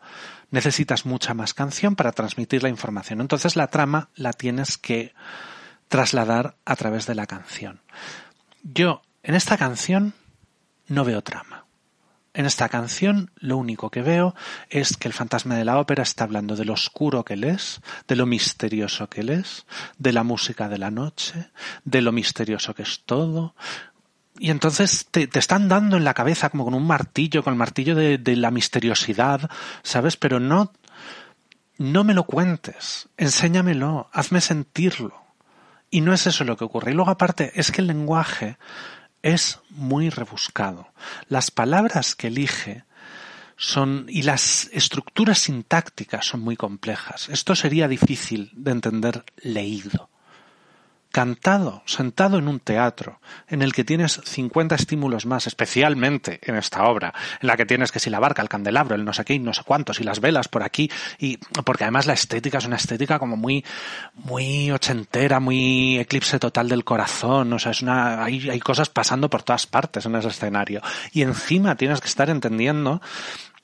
Necesitas 0.51 1.07
mucha 1.07 1.35
más 1.35 1.55
canción 1.55 1.97
para 1.97 2.13
transmitir 2.13 2.63
la 2.63 2.69
información. 2.69 3.21
Entonces 3.21 3.57
la 3.57 3.69
trama 3.69 4.11
la 4.15 4.33
tienes 4.33 4.77
que 4.77 5.15
trasladar 5.89 6.57
a 6.65 6.77
través 6.77 7.07
de 7.07 7.15
la 7.15 7.27
canción. 7.27 7.81
Yo 8.63 9.03
en 9.23 9.35
esta 9.35 9.57
canción 9.57 10.15
no 10.89 11.05
veo 11.05 11.23
trama. 11.23 11.62
En 12.35 12.47
esta 12.47 12.71
canción 12.71 13.31
lo 13.37 13.59
único 13.59 13.91
que 13.91 14.01
veo 14.01 14.35
es 14.71 14.97
que 14.97 15.07
el 15.07 15.13
fantasma 15.13 15.55
de 15.55 15.67
la 15.67 15.79
ópera 15.79 16.03
está 16.03 16.25
hablando 16.25 16.57
de 16.57 16.65
lo 16.65 16.73
oscuro 16.73 17.25
que 17.25 17.35
él 17.35 17.45
es, 17.45 17.83
de 18.09 18.17
lo 18.17 18.25
misterioso 18.25 19.11
que 19.11 19.21
él 19.21 19.29
es, 19.29 19.67
de 19.99 20.13
la 20.13 20.23
música 20.23 20.71
de 20.71 20.79
la 20.79 20.91
noche, 20.91 21.51
de 21.85 22.01
lo 22.01 22.11
misterioso 22.11 22.75
que 22.75 22.83
es 22.83 23.03
todo. 23.05 23.55
Y 24.39 24.51
entonces 24.51 25.07
te, 25.11 25.27
te 25.27 25.39
están 25.39 25.69
dando 25.69 25.99
en 25.99 26.05
la 26.05 26.15
cabeza 26.15 26.49
como 26.49 26.65
con 26.65 26.73
un 26.73 26.87
martillo, 26.87 27.45
con 27.45 27.53
el 27.53 27.59
martillo 27.59 27.95
de, 27.95 28.37
la 28.37 28.51
misteriosidad, 28.51 29.51
¿sabes? 29.83 30.17
Pero 30.17 30.41
no, 30.41 30.73
no 31.77 32.03
me 32.03 32.15
lo 32.15 32.25
cuentes, 32.25 33.11
enséñamelo, 33.19 34.09
hazme 34.11 34.41
sentirlo. 34.41 35.21
Y 35.91 36.01
no 36.01 36.15
es 36.15 36.27
eso 36.27 36.45
lo 36.45 36.57
que 36.57 36.65
ocurre. 36.65 36.93
Y 36.93 36.95
luego 36.95 37.11
aparte 37.11 37.53
es 37.55 37.71
que 37.71 37.83
el 37.83 37.89
lenguaje 37.89 38.57
es 39.23 39.61
muy 39.71 40.11
rebuscado. 40.11 40.93
Las 41.29 41.51
palabras 41.51 42.15
que 42.15 42.29
elige 42.29 42.85
son 43.57 44.07
y 44.09 44.23
las 44.23 44.69
estructuras 44.73 45.39
sintácticas 45.39 46.27
son 46.27 46.41
muy 46.41 46.57
complejas. 46.57 47.29
Esto 47.29 47.55
sería 47.55 47.89
difícil 47.89 48.51
de 48.55 48.73
entender 48.73 49.25
leído 49.37 50.12
cantado, 51.13 51.83
sentado 51.85 52.39
en 52.39 52.49
un 52.49 52.59
teatro, 52.59 53.21
en 53.47 53.63
el 53.63 53.73
que 53.73 53.85
tienes 53.85 54.21
50 54.25 54.75
estímulos 54.75 55.27
más, 55.27 55.47
especialmente 55.47 56.41
en 56.43 56.57
esta 56.57 56.85
obra, 56.85 57.13
en 57.41 57.47
la 57.47 57.57
que 57.57 57.67
tienes 57.67 57.93
que 57.93 58.01
si 58.01 58.11
la 58.11 58.19
barca, 58.19 58.43
el 58.43 58.49
candelabro, 58.49 58.97
el 58.97 59.05
no 59.05 59.13
sé 59.13 59.25
qué, 59.25 59.39
no 59.39 59.53
sé 59.53 59.63
cuántos, 59.65 60.01
y 60.01 60.05
las 60.05 60.21
velas 60.21 60.49
por 60.49 60.63
aquí, 60.63 60.91
y 61.19 61.37
porque 61.65 61.85
además 61.85 62.07
la 62.07 62.15
estética 62.15 62.59
es 62.59 62.65
una 62.65 62.77
estética 62.77 63.19
como 63.19 63.37
muy, 63.37 63.65
muy 64.15 64.71
ochentera, 64.71 65.39
muy 65.39 65.99
eclipse 65.99 66.39
total 66.39 66.69
del 66.69 66.83
corazón, 66.83 67.53
o 67.53 67.59
sea, 67.59 67.73
es 67.73 67.83
una, 67.83 68.25
hay, 68.25 68.49
hay 68.49 68.61
cosas 68.61 68.89
pasando 68.89 69.29
por 69.29 69.43
todas 69.43 69.67
partes 69.67 70.07
en 70.07 70.17
ese 70.17 70.29
escenario. 70.29 70.81
Y 71.13 71.23
encima 71.23 71.77
tienes 71.77 72.01
que 72.01 72.09
estar 72.09 72.31
entendiendo 72.31 73.03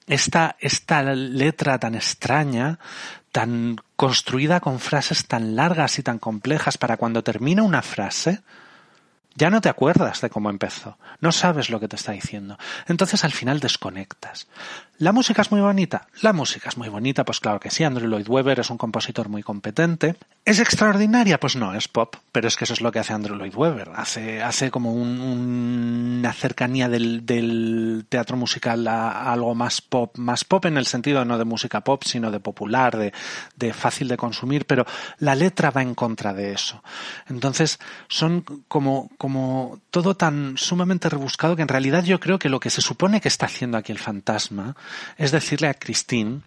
esta, 0.09 0.57
esta 0.61 1.03
letra 1.03 1.79
tan 1.79 1.95
extraña 1.95 2.79
tan 3.33 3.77
construida 3.97 4.61
con 4.61 4.81
frases 4.81 5.27
tan 5.27 5.55
largas 5.55 5.99
y 5.99 6.03
tan 6.03 6.19
complejas 6.19 6.79
para 6.79 6.97
cuando 6.97 7.23
termina 7.23 7.63
una 7.63 7.83
frase, 7.83 8.41
ya 9.39 9.51
no 9.51 9.61
te 9.61 9.69
acuerdas 9.69 10.21
de 10.21 10.31
cómo 10.31 10.51
empezó, 10.51 10.99
no 11.21 11.31
sabes 11.31 11.71
lo 11.71 11.79
que 11.79 11.89
te 11.89 11.97
está 11.97 12.13
diciendo. 12.13 12.59
Entonces 12.87 13.25
al 13.25 13.33
final 13.33 13.61
desconectas. 13.61 14.49
¿La 14.99 15.13
música 15.13 15.43
es 15.43 15.53
muy 15.53 15.61
bonita? 15.61 16.09
La 16.23 16.33
música 16.33 16.69
es 16.69 16.77
muy 16.77 16.89
bonita, 16.89 17.25
pues 17.25 17.39
claro 17.39 17.61
que 17.61 17.71
sí. 17.71 17.85
Andrew 17.85 18.09
Lloyd 18.09 18.29
Webber 18.29 18.59
es 18.59 18.69
un 18.69 18.79
compositor 18.79 19.29
muy 19.29 19.45
competente. 19.45 20.17
¿Es 20.45 20.59
extraordinaria? 20.59 21.39
Pues 21.39 21.55
no, 21.55 21.73
es 21.73 21.87
pop, 21.87 22.17
pero 22.33 22.49
es 22.49 22.57
que 22.57 22.65
eso 22.65 22.73
es 22.73 22.81
lo 22.81 22.91
que 22.91 22.99
hace 22.99 23.13
Andrew 23.13 23.37
Lloyd 23.37 23.55
Webber. 23.55 23.93
Hace, 23.95 24.43
hace 24.43 24.73
como 24.73 24.93
un, 24.93 25.21
un, 25.21 26.17
una 26.19 26.33
cercanía 26.33 26.89
del, 26.89 27.25
del 27.25 28.07
teatro 28.09 28.37
musical 28.37 28.89
a, 28.89 29.31
algo 29.33 29.55
más 29.55 29.81
pop, 29.81 30.19
más 30.19 30.45
pop 30.45 30.67
en 30.67 30.77
el 30.77 30.87
sentido 30.87 31.25
no 31.25 31.39
de 31.39 31.45
música 31.45 31.83
pop, 31.83 32.03
sino 32.05 32.33
de 32.33 32.41
popular, 32.41 32.97
de, 32.97 33.13
de 33.55 33.73
fácil 33.73 34.09
de 34.09 34.17
consumir, 34.17 34.67
pero 34.67 34.85
la 35.19 35.37
letra 35.37 35.71
va 35.71 35.83
en 35.83 35.95
contra 35.95 36.35
de 36.35 36.53
eso. 36.53 36.83
Entonces 37.29 37.79
son 38.09 38.45
como 38.67 39.11
todo 39.91 40.17
tan 40.17 40.57
sumamente 40.57 41.09
rebuscado 41.09 41.57
que 41.57 41.63
en 41.63 41.69
realidad 41.69 42.05
yo 42.05 42.21
creo 42.21 42.39
que 42.39 42.49
lo 42.49 42.61
que 42.61 42.71
se 42.71 42.81
supone 42.81 43.21
que 43.21 43.29
está 43.29 43.47
haciendo 43.47 43.77
aquí 43.77 43.93
el 43.93 43.99
fantasma 43.99 44.77
es 45.17 45.31
decirle 45.31 45.69
a 45.69 45.75
Christine, 45.75 46.43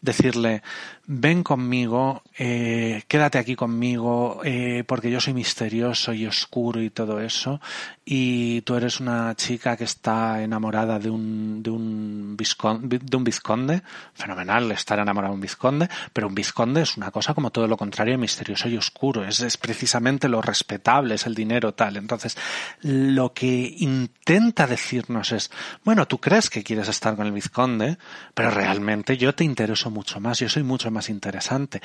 decirle, 0.00 0.62
ven 1.10 1.42
conmigo, 1.42 2.22
eh, 2.36 3.02
quédate 3.08 3.38
aquí 3.38 3.56
conmigo, 3.56 4.42
eh, 4.44 4.84
porque 4.86 5.10
yo 5.10 5.22
soy 5.22 5.32
misterioso 5.32 6.12
y 6.12 6.26
oscuro 6.26 6.82
y 6.82 6.90
todo 6.90 7.18
eso, 7.18 7.62
y 8.04 8.60
tú 8.60 8.74
eres 8.74 9.00
una 9.00 9.34
chica 9.34 9.74
que 9.74 9.84
está 9.84 10.42
enamorada 10.42 10.98
de 10.98 11.08
un, 11.08 11.62
de 11.62 11.70
un, 11.70 12.36
de 12.36 13.16
un 13.16 13.24
vizconde, 13.24 13.82
fenomenal 14.12 14.70
estar 14.70 14.98
enamorado 14.98 15.32
de 15.32 15.36
un 15.36 15.40
vizconde, 15.40 15.88
pero 16.12 16.28
un 16.28 16.34
vizconde 16.34 16.82
es 16.82 16.98
una 16.98 17.10
cosa 17.10 17.32
como 17.32 17.50
todo 17.50 17.66
lo 17.66 17.78
contrario, 17.78 18.18
misterioso 18.18 18.68
y 18.68 18.76
oscuro, 18.76 19.24
es, 19.24 19.40
es 19.40 19.56
precisamente 19.56 20.28
lo 20.28 20.42
respetable, 20.42 21.14
es 21.14 21.26
el 21.26 21.34
dinero 21.34 21.72
tal. 21.72 21.96
Entonces, 21.96 22.36
lo 22.82 23.32
que 23.32 23.74
intenta 23.78 24.66
decirnos 24.66 25.32
es, 25.32 25.50
bueno, 25.84 26.06
tú 26.06 26.18
crees 26.18 26.50
que 26.50 26.62
quieres 26.62 26.88
estar 26.88 27.16
con 27.16 27.26
el 27.26 27.32
vizconde, 27.32 27.96
pero 28.34 28.50
realmente 28.50 29.16
yo 29.16 29.34
te 29.34 29.44
intereso 29.44 29.90
mucho 29.90 30.20
más, 30.20 30.40
yo 30.40 30.50
soy 30.50 30.62
mucho 30.62 30.90
más 30.90 30.97
interesante. 31.08 31.80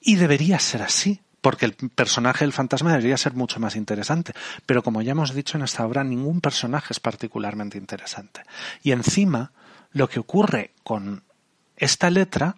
Y 0.00 0.16
debería 0.16 0.58
ser 0.58 0.82
así, 0.82 1.20
porque 1.40 1.66
el 1.66 1.74
personaje 1.74 2.44
del 2.44 2.52
fantasma 2.52 2.90
debería 2.90 3.16
ser 3.16 3.34
mucho 3.34 3.60
más 3.60 3.76
interesante. 3.76 4.32
Pero 4.64 4.82
como 4.82 5.02
ya 5.02 5.12
hemos 5.12 5.34
dicho 5.34 5.58
en 5.58 5.64
esta 5.64 5.84
obra, 5.84 6.04
ningún 6.04 6.40
personaje 6.40 6.92
es 6.92 7.00
particularmente 7.00 7.76
interesante. 7.76 8.42
Y 8.82 8.92
encima, 8.92 9.52
lo 9.92 10.08
que 10.08 10.20
ocurre 10.20 10.72
con 10.84 11.24
esta 11.76 12.10
letra 12.10 12.56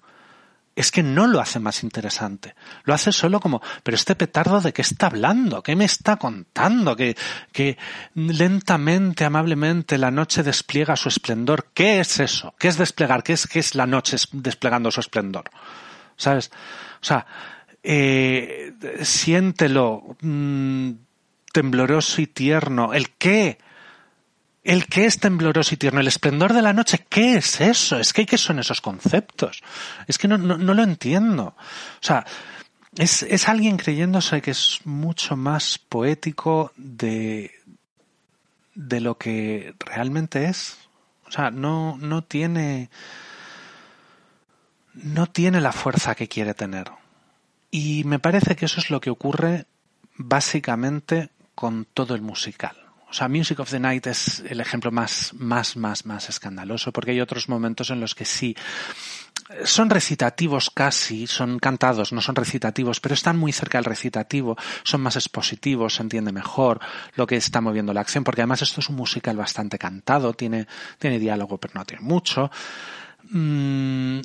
es 0.77 0.91
que 0.91 1.03
no 1.03 1.27
lo 1.27 1.41
hace 1.41 1.61
más 1.61 1.83
interesante. 1.83 2.55
Lo 2.85 2.95
hace 2.95 3.13
solo 3.13 3.41
como, 3.41 3.63
pero 3.83 3.95
este 3.95 4.17
petardo 4.17 4.61
de 4.61 4.73
qué 4.73 4.83
está 4.83 5.07
hablando, 5.07 5.63
qué 5.63 5.77
me 5.77 5.85
está 5.85 6.17
contando, 6.17 6.97
que, 6.97 7.17
que 7.53 7.79
lentamente, 8.15 9.25
amablemente 9.25 9.99
la 9.99 10.11
noche 10.11 10.43
despliega 10.43 10.97
su 10.97 11.09
esplendor. 11.09 11.69
¿Qué 11.75 12.01
es 12.01 12.19
eso? 12.21 12.55
¿Qué 12.59 12.69
es 12.69 12.77
desplegar? 12.77 13.23
¿Qué 13.23 13.35
es, 13.35 13.47
qué 13.47 13.61
es 13.61 13.75
la 13.75 13.87
noche 13.87 14.17
desplegando 14.33 14.91
su 14.91 15.01
esplendor? 15.01 15.45
¿Sabes? 16.17 16.51
O 17.01 17.05
sea, 17.05 17.27
eh, 17.83 18.73
siéntelo, 19.03 20.17
mmm, 20.21 20.91
tembloroso 21.53 22.21
y 22.21 22.27
tierno. 22.27 22.93
¿El 22.95 23.11
qué? 23.11 23.59
¿El 24.65 24.87
qué 24.87 25.05
es 25.05 25.21
tembloroso 25.21 25.75
y 25.75 25.79
tierno? 25.79 26.01
¿El 26.01 26.09
esplendor 26.09 26.53
de 26.55 26.63
la 26.63 26.73
noche? 26.73 27.07
¿Qué 27.09 27.37
es 27.37 27.61
eso? 27.61 27.99
Es 28.01 28.13
que 28.13 28.25
¿qué 28.25 28.39
son 28.39 28.59
esos 28.59 28.81
conceptos? 28.81 29.63
Es 30.07 30.19
que 30.19 30.27
no, 30.27 30.39
no, 30.39 30.57
no 30.57 30.73
lo 30.73 30.83
entiendo. 30.83 31.55
O 31.57 32.01
sea, 32.01 32.25
es, 32.97 33.23
es 33.25 33.49
alguien 33.49 33.77
creyéndose 33.77 34.41
que 34.41 34.53
es 34.53 34.81
mucho 34.85 35.37
más 35.37 35.79
poético 35.79 36.73
de, 36.77 37.51
de 38.75 39.01
lo 39.01 39.19
que 39.19 39.75
realmente 39.81 40.47
es. 40.47 40.79
O 41.27 41.31
sea, 41.31 41.51
no, 41.51 41.97
no 41.99 42.25
tiene, 42.25 42.91
no 44.95 45.27
tiene 45.27 45.61
la 45.61 45.73
fuerza 45.73 46.15
que 46.15 46.29
quiere 46.29 46.55
tener. 46.55 46.91
Y 47.71 48.05
me 48.05 48.19
parece 48.19 48.57
que 48.57 48.67
eso 48.67 48.81
es 48.81 48.91
lo 48.91 49.01
que 49.01 49.11
ocurre 49.11 49.67
básicamente 50.17 51.31
con 51.55 51.87
todo 51.93 52.15
el 52.15 52.23
musical. 52.23 52.77
O 53.09 53.13
sea, 53.13 53.29
Music 53.29 53.61
of 53.61 53.71
the 53.71 53.79
Night 53.79 54.07
es 54.09 54.43
el 54.49 54.61
ejemplo 54.61 54.91
más, 54.91 55.33
más, 55.35 55.77
más, 55.77 56.05
más 56.05 56.29
escandaloso, 56.29 56.93
porque 56.93 57.13
hay 57.13 57.21
otros 57.21 57.49
momentos 57.49 57.91
en 57.91 58.01
los 58.01 58.15
que 58.15 58.25
sí 58.25 58.57
son 59.65 59.91
recitativos 59.91 60.71
casi, 60.71 61.27
son 61.27 61.59
cantados, 61.59 62.13
no 62.13 62.21
son 62.21 62.35
recitativos, 62.35 63.01
pero 63.01 63.15
están 63.15 63.37
muy 63.37 63.53
cerca 63.53 63.79
del 63.79 63.85
recitativo, 63.85 64.57
son 64.83 65.03
más 65.03 65.17
expositivos, 65.17 65.95
se 65.95 66.03
entiende 66.03 66.33
mejor 66.33 66.81
lo 67.15 67.27
que 67.27 67.37
está 67.37 67.61
moviendo 67.61 67.93
la 67.93 68.01
acción, 68.01 68.25
porque 68.25 68.41
además 68.41 68.63
esto 68.63 68.81
es 68.81 68.89
un 68.89 68.97
musical 68.97 69.37
bastante 69.37 69.79
cantado, 69.79 70.33
tiene, 70.33 70.67
tiene 70.99 71.19
diálogo, 71.19 71.59
pero 71.59 71.75
no 71.75 71.85
tiene 71.85 72.03
mucho. 72.03 72.51
Mm, 73.31 74.21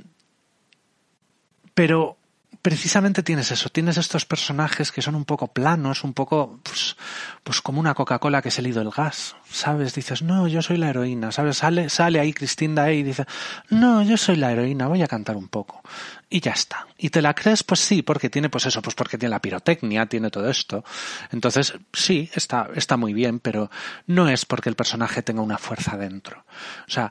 pero 1.80 2.18
precisamente 2.62 3.24
tienes 3.24 3.52
eso, 3.52 3.70
tienes 3.70 3.96
estos 3.96 4.26
personajes 4.26 4.92
que 4.92 5.02
son 5.02 5.16
un 5.16 5.24
poco 5.24 5.48
planos, 5.48 6.04
un 6.04 6.14
poco, 6.14 6.60
pues, 6.62 6.98
pues 7.42 7.62
como 7.62 7.80
una 7.80 7.94
Coca-Cola 7.94 8.42
que 8.42 8.52
se 8.52 8.62
le 8.62 8.72
el 8.72 8.90
gas, 8.90 9.38
¿sabes? 9.50 9.96
Dices, 9.96 10.22
no, 10.22 10.46
yo 10.50 10.62
soy 10.62 10.76
la 10.76 10.90
heroína, 10.90 11.32
¿sabes? 11.32 11.56
Sale, 11.56 11.88
sale 11.88 12.20
ahí 12.20 12.34
Cristina 12.34 12.92
y 12.92 13.02
dice, 13.02 13.24
no, 13.70 14.04
yo 14.04 14.18
soy 14.18 14.36
la 14.36 14.52
heroína, 14.52 14.88
voy 14.90 15.02
a 15.04 15.08
cantar 15.08 15.38
un 15.38 15.48
poco. 15.48 15.82
Y 16.30 16.42
ya 16.42 16.52
está. 16.52 16.86
¿Y 16.98 17.12
te 17.12 17.22
la 17.22 17.34
crees? 17.34 17.64
Pues 17.64 17.80
sí, 17.80 18.02
porque 18.02 18.30
tiene, 18.30 18.50
pues 18.50 18.66
eso, 18.66 18.82
pues 18.82 18.94
porque 18.94 19.18
tiene 19.18 19.32
la 19.32 19.42
pirotecnia, 19.42 20.06
tiene 20.08 20.30
todo 20.30 20.50
esto. 20.50 20.84
Entonces, 21.32 21.76
sí, 21.94 22.30
está, 22.34 22.68
está 22.76 22.98
muy 22.98 23.14
bien, 23.14 23.40
pero 23.40 23.72
no 24.06 24.28
es 24.28 24.46
porque 24.46 24.68
el 24.68 24.76
personaje 24.76 25.22
tenga 25.22 25.42
una 25.42 25.58
fuerza 25.58 25.96
dentro. 25.96 26.44
O 26.86 26.92
sea, 26.92 27.10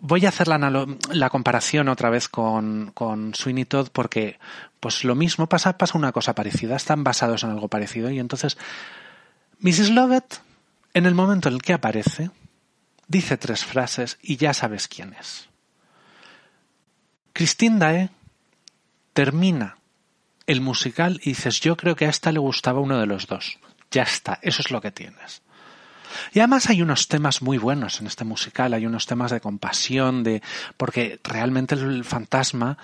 voy 0.00 0.24
a 0.26 0.30
hacer 0.30 0.48
la, 0.48 1.30
comparación 1.30 1.88
otra 1.88 2.10
vez 2.10 2.28
con, 2.28 2.90
con 2.94 3.34
Sweeney 3.34 3.66
Todd 3.66 3.88
porque 3.92 4.38
pues 4.80 5.04
lo 5.04 5.14
mismo 5.14 5.46
pasa, 5.46 5.76
pasa 5.76 5.98
una 5.98 6.12
cosa 6.12 6.34
parecida, 6.34 6.76
están 6.76 7.04
basados 7.04 7.44
en 7.44 7.50
algo 7.50 7.68
parecido 7.68 8.10
y 8.10 8.18
entonces 8.18 8.56
Mrs. 9.60 9.90
Lovett 9.90 10.40
en 10.94 11.06
el 11.06 11.14
momento 11.14 11.48
en 11.48 11.54
el 11.54 11.62
que 11.62 11.74
aparece 11.74 12.30
dice 13.08 13.36
tres 13.36 13.64
frases 13.64 14.18
y 14.22 14.36
ya 14.36 14.54
sabes 14.54 14.88
quién 14.88 15.14
es. 15.18 15.48
Christine 17.32 17.78
Dae 17.78 18.10
termina 19.12 19.76
el 20.46 20.60
musical 20.60 21.20
y 21.22 21.30
dices 21.30 21.60
yo 21.60 21.76
creo 21.76 21.94
que 21.94 22.06
a 22.06 22.10
esta 22.10 22.32
le 22.32 22.38
gustaba 22.38 22.80
uno 22.80 22.98
de 22.98 23.06
los 23.06 23.26
dos. 23.26 23.58
Ya 23.90 24.02
está, 24.02 24.38
eso 24.42 24.62
es 24.62 24.70
lo 24.70 24.80
que 24.80 24.92
tienes. 24.92 25.42
Y 26.32 26.38
además 26.40 26.68
hay 26.68 26.82
unos 26.82 27.08
temas 27.08 27.42
muy 27.42 27.58
buenos 27.58 28.00
en 28.00 28.06
este 28.06 28.24
musical, 28.24 28.74
hay 28.74 28.86
unos 28.86 29.06
temas 29.06 29.30
de 29.30 29.40
compasión, 29.40 30.22
de 30.22 30.42
porque 30.76 31.20
realmente 31.22 31.74
el 31.74 32.04
fantasma 32.04 32.78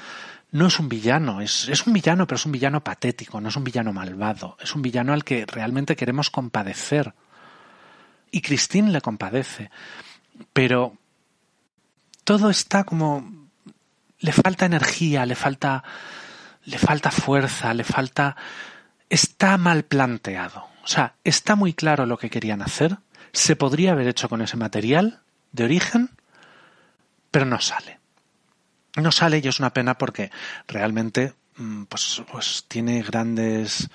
no 0.52 0.66
es 0.68 0.78
un 0.78 0.88
villano, 0.88 1.40
es, 1.40 1.86
un 1.86 1.92
villano, 1.92 2.26
pero 2.26 2.36
es 2.36 2.46
un 2.46 2.52
villano 2.52 2.82
patético, 2.82 3.40
no 3.40 3.48
es 3.48 3.56
un 3.56 3.64
villano 3.64 3.92
malvado, 3.92 4.56
es 4.60 4.74
un 4.74 4.82
villano 4.82 5.12
al 5.12 5.24
que 5.24 5.44
realmente 5.46 5.96
queremos 5.96 6.30
compadecer. 6.30 7.14
Y 8.30 8.40
Christine 8.40 8.90
le 8.90 9.00
compadece. 9.00 9.70
Pero 10.52 10.96
todo 12.24 12.50
está 12.50 12.84
como 12.84 13.48
le 14.18 14.32
falta 14.32 14.66
energía, 14.66 15.26
le 15.26 15.34
falta 15.34 15.84
le 16.64 16.78
falta 16.78 17.10
fuerza, 17.10 17.72
le 17.74 17.84
falta 17.84 18.36
está 19.08 19.56
mal 19.56 19.84
planteado. 19.84 20.66
O 20.84 20.88
sea, 20.88 21.14
está 21.24 21.56
muy 21.56 21.74
claro 21.74 22.06
lo 22.06 22.18
que 22.18 22.30
querían 22.30 22.62
hacer, 22.62 22.98
se 23.36 23.54
podría 23.54 23.92
haber 23.92 24.08
hecho 24.08 24.30
con 24.30 24.40
ese 24.40 24.56
material 24.56 25.20
de 25.52 25.64
origen, 25.64 26.10
pero 27.30 27.44
no 27.44 27.60
sale. 27.60 28.00
No 28.96 29.12
sale 29.12 29.42
y 29.44 29.46
es 29.46 29.60
una 29.60 29.74
pena 29.74 29.98
porque 29.98 30.30
realmente 30.66 31.34
mm, 31.56 31.84
pues, 31.84 32.22
pues 32.32 32.64
tiene 32.66 33.02
grandes 33.02 33.90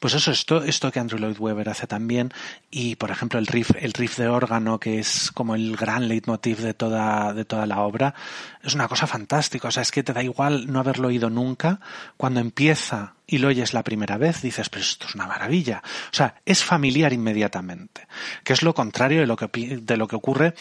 pues 0.00 0.14
eso, 0.14 0.30
esto, 0.30 0.64
esto 0.64 0.90
que 0.90 0.98
Andrew 0.98 1.20
Lloyd 1.20 1.38
Webber 1.38 1.68
hace 1.68 1.86
también, 1.86 2.32
y 2.70 2.96
por 2.96 3.10
ejemplo 3.10 3.38
el 3.38 3.46
riff, 3.46 3.70
el 3.78 3.92
riff 3.92 4.16
de 4.16 4.28
órgano, 4.28 4.80
que 4.80 4.98
es 4.98 5.30
como 5.32 5.54
el 5.54 5.76
gran 5.76 6.08
leitmotiv 6.08 6.58
de 6.58 6.72
toda, 6.72 7.34
de 7.34 7.44
toda 7.44 7.66
la 7.66 7.80
obra, 7.80 8.14
es 8.62 8.74
una 8.74 8.88
cosa 8.88 9.06
fantástica. 9.06 9.68
O 9.68 9.70
sea, 9.70 9.82
es 9.82 9.90
que 9.90 10.02
te 10.02 10.14
da 10.14 10.22
igual 10.22 10.72
no 10.72 10.80
haberlo 10.80 11.08
oído 11.08 11.28
nunca. 11.28 11.80
Cuando 12.16 12.40
empieza 12.40 13.14
y 13.26 13.38
lo 13.38 13.48
oyes 13.48 13.74
la 13.74 13.84
primera 13.84 14.16
vez, 14.16 14.40
dices, 14.40 14.70
pero 14.70 14.82
esto 14.82 15.06
es 15.06 15.14
una 15.14 15.26
maravilla. 15.26 15.82
O 15.84 16.14
sea, 16.14 16.36
es 16.46 16.64
familiar 16.64 17.12
inmediatamente, 17.12 18.08
que 18.42 18.54
es 18.54 18.62
lo 18.62 18.74
contrario 18.74 19.20
de 19.20 19.26
lo 19.26 19.36
que, 19.36 19.80
de 19.82 19.96
lo 19.98 20.08
que 20.08 20.16
ocurre 20.16 20.54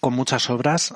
con 0.00 0.12
muchas 0.12 0.50
obras 0.50 0.94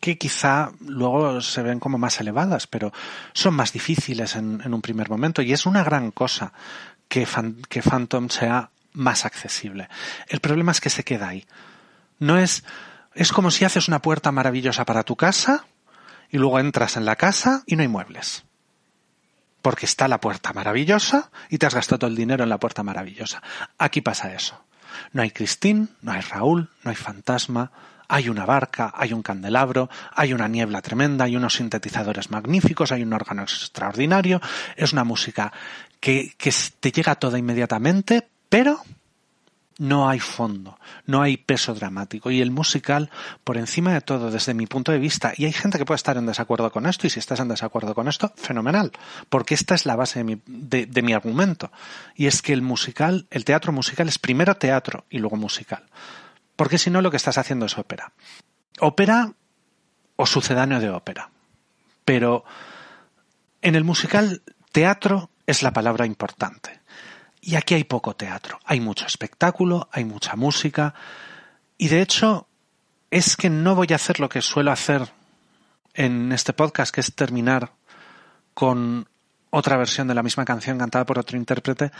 que 0.00 0.18
quizá 0.18 0.72
luego 0.80 1.40
se 1.40 1.62
ven 1.62 1.80
como 1.80 1.98
más 1.98 2.20
elevadas, 2.20 2.66
pero 2.66 2.92
son 3.32 3.54
más 3.54 3.72
difíciles 3.72 4.36
en, 4.36 4.60
en, 4.64 4.74
un 4.74 4.82
primer 4.82 5.08
momento. 5.08 5.42
Y 5.42 5.52
es 5.52 5.66
una 5.66 5.82
gran 5.82 6.10
cosa 6.10 6.52
que, 7.08 7.26
que 7.68 7.82
Phantom 7.82 8.28
sea 8.28 8.70
más 8.92 9.24
accesible. 9.24 9.88
El 10.28 10.40
problema 10.40 10.72
es 10.72 10.80
que 10.80 10.90
se 10.90 11.04
queda 11.04 11.28
ahí. 11.28 11.46
No 12.18 12.38
es, 12.38 12.64
es 13.14 13.32
como 13.32 13.50
si 13.50 13.64
haces 13.64 13.88
una 13.88 14.00
puerta 14.00 14.32
maravillosa 14.32 14.84
para 14.84 15.02
tu 15.02 15.16
casa 15.16 15.66
y 16.30 16.38
luego 16.38 16.58
entras 16.58 16.96
en 16.96 17.04
la 17.04 17.16
casa 17.16 17.62
y 17.66 17.76
no 17.76 17.82
hay 17.82 17.88
muebles. 17.88 18.44
Porque 19.62 19.86
está 19.86 20.08
la 20.08 20.20
puerta 20.20 20.52
maravillosa 20.52 21.30
y 21.50 21.58
te 21.58 21.66
has 21.66 21.74
gastado 21.74 22.00
todo 22.00 22.10
el 22.10 22.16
dinero 22.16 22.44
en 22.44 22.50
la 22.50 22.58
puerta 22.58 22.82
maravillosa. 22.82 23.42
Aquí 23.78 24.00
pasa 24.00 24.32
eso. 24.32 24.62
No 25.12 25.22
hay 25.22 25.30
Christine, 25.30 25.88
no 26.00 26.12
hay 26.12 26.22
Raúl, 26.22 26.70
no 26.82 26.90
hay 26.90 26.96
fantasma, 26.96 27.70
hay 28.08 28.28
una 28.28 28.46
barca, 28.46 28.92
hay 28.94 29.12
un 29.12 29.22
candelabro, 29.22 29.90
hay 30.12 30.32
una 30.32 30.48
niebla 30.48 30.80
tremenda, 30.82 31.24
hay 31.24 31.36
unos 31.36 31.54
sintetizadores 31.54 32.30
magníficos, 32.30 32.92
hay 32.92 33.02
un 33.02 33.12
órgano 33.12 33.42
extraordinario, 33.42 34.40
es 34.76 34.92
una 34.92 35.04
música 35.04 35.52
que, 36.00 36.34
te 36.80 36.92
llega 36.92 37.14
toda 37.16 37.38
inmediatamente, 37.38 38.28
pero 38.48 38.80
no 39.78 40.08
hay 40.08 40.20
fondo, 40.20 40.78
no 41.04 41.20
hay 41.22 41.36
peso 41.36 41.74
dramático. 41.74 42.30
Y 42.30 42.40
el 42.40 42.50
musical, 42.50 43.10
por 43.44 43.56
encima 43.56 43.92
de 43.92 44.00
todo, 44.00 44.30
desde 44.30 44.54
mi 44.54 44.66
punto 44.66 44.92
de 44.92 44.98
vista, 44.98 45.32
y 45.36 45.44
hay 45.44 45.52
gente 45.52 45.78
que 45.78 45.84
puede 45.84 45.96
estar 45.96 46.16
en 46.16 46.26
desacuerdo 46.26 46.70
con 46.70 46.86
esto, 46.86 47.06
y 47.06 47.10
si 47.10 47.18
estás 47.18 47.40
en 47.40 47.48
desacuerdo 47.48 47.94
con 47.94 48.08
esto, 48.08 48.32
fenomenal, 48.36 48.92
porque 49.28 49.54
esta 49.54 49.74
es 49.74 49.84
la 49.84 49.96
base 49.96 50.20
de 50.20 50.24
mi, 50.24 50.40
de 50.46 51.02
mi 51.02 51.12
argumento. 51.12 51.70
Y 52.14 52.26
es 52.26 52.40
que 52.40 52.52
el 52.52 52.62
musical, 52.62 53.26
el 53.30 53.44
teatro 53.44 53.72
musical 53.72 54.08
es 54.08 54.18
primero 54.18 54.56
teatro 54.56 55.04
y 55.10 55.18
luego 55.18 55.36
musical. 55.36 55.84
Porque 56.56 56.78
si 56.78 56.90
no, 56.90 57.02
lo 57.02 57.10
que 57.10 57.18
estás 57.18 57.38
haciendo 57.38 57.66
es 57.66 57.76
ópera. 57.76 58.12
Ópera 58.80 59.32
o 60.16 60.26
sucedáneo 60.26 60.80
de 60.80 60.88
ópera. 60.88 61.30
Pero 62.04 62.44
en 63.60 63.74
el 63.74 63.84
musical, 63.84 64.42
teatro 64.72 65.30
es 65.46 65.62
la 65.62 65.72
palabra 65.72 66.06
importante. 66.06 66.80
Y 67.40 67.54
aquí 67.54 67.74
hay 67.74 67.84
poco 67.84 68.16
teatro, 68.16 68.58
hay 68.64 68.80
mucho 68.80 69.06
espectáculo, 69.06 69.88
hay 69.92 70.04
mucha 70.04 70.34
música, 70.36 70.94
y 71.78 71.88
de 71.88 72.02
hecho 72.02 72.48
es 73.10 73.36
que 73.36 73.50
no 73.50 73.74
voy 73.74 73.88
a 73.92 73.96
hacer 73.96 74.20
lo 74.20 74.28
que 74.28 74.42
suelo 74.42 74.72
hacer 74.72 75.12
en 75.94 76.32
este 76.32 76.52
podcast, 76.52 76.94
que 76.94 77.00
es 77.00 77.14
terminar 77.14 77.72
con 78.54 79.08
otra 79.50 79.76
versión 79.76 80.08
de 80.08 80.14
la 80.14 80.22
misma 80.22 80.44
canción 80.44 80.78
cantada 80.78 81.06
por 81.06 81.18
otro 81.18 81.36
intérprete, 81.36 81.92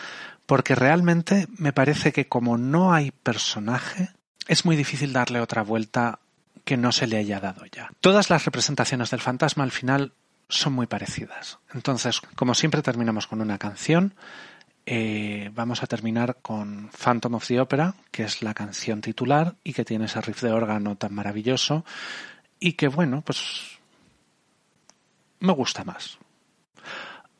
porque 0.46 0.74
realmente 0.74 1.46
me 1.56 1.72
parece 1.72 2.12
que 2.12 2.28
como 2.28 2.58
no 2.58 2.92
hay 2.92 3.10
personaje, 3.10 4.10
es 4.48 4.64
muy 4.64 4.76
difícil 4.76 5.12
darle 5.12 5.40
otra 5.40 5.62
vuelta 5.62 6.18
que 6.64 6.76
no 6.76 6.92
se 6.92 7.06
le 7.06 7.16
haya 7.16 7.40
dado 7.40 7.64
ya. 7.66 7.90
Todas 8.00 8.28
las 8.28 8.44
representaciones 8.44 9.10
del 9.10 9.20
fantasma 9.20 9.64
al 9.64 9.70
final 9.70 10.12
son 10.48 10.72
muy 10.72 10.86
parecidas. 10.86 11.58
Entonces, 11.72 12.20
como 12.20 12.54
siempre 12.54 12.82
terminamos 12.82 13.26
con 13.26 13.40
una 13.40 13.58
canción, 13.58 14.14
eh, 14.88 15.50
vamos 15.52 15.82
a 15.82 15.88
terminar 15.88 16.38
con 16.42 16.90
Phantom 16.90 17.34
of 17.34 17.46
the 17.46 17.60
Opera, 17.60 17.94
que 18.12 18.22
es 18.22 18.42
la 18.42 18.54
canción 18.54 19.00
titular 19.00 19.56
y 19.64 19.72
que 19.72 19.84
tiene 19.84 20.04
ese 20.04 20.20
riff 20.20 20.42
de 20.42 20.52
órgano 20.52 20.96
tan 20.96 21.12
maravilloso 21.12 21.84
y 22.60 22.74
que 22.74 22.86
bueno, 22.88 23.22
pues 23.22 23.78
me 25.40 25.52
gusta 25.52 25.82
más. 25.84 26.18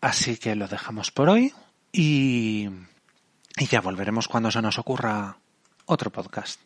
Así 0.01 0.37
que 0.37 0.57
lo 0.57 0.66
dejamos 0.66 1.11
por 1.11 1.29
hoy 1.29 1.53
y, 1.92 2.69
y 3.57 3.66
ya 3.66 3.81
volveremos 3.81 4.29
cuando 4.29 4.51
se 4.51 4.61
nos 4.61 4.79
ocurra 4.79 5.38
otro 5.87 6.11
podcast. 6.11 6.65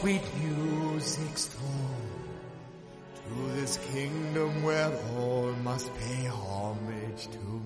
Sweet 0.00 0.22
music's 0.42 1.46
throne, 1.46 2.10
to 3.14 3.60
this 3.60 3.78
kingdom 3.90 4.62
where 4.62 4.92
all 5.16 5.50
must 5.64 5.90
pay 5.96 6.26
homage 6.26 7.28
to 7.32 7.65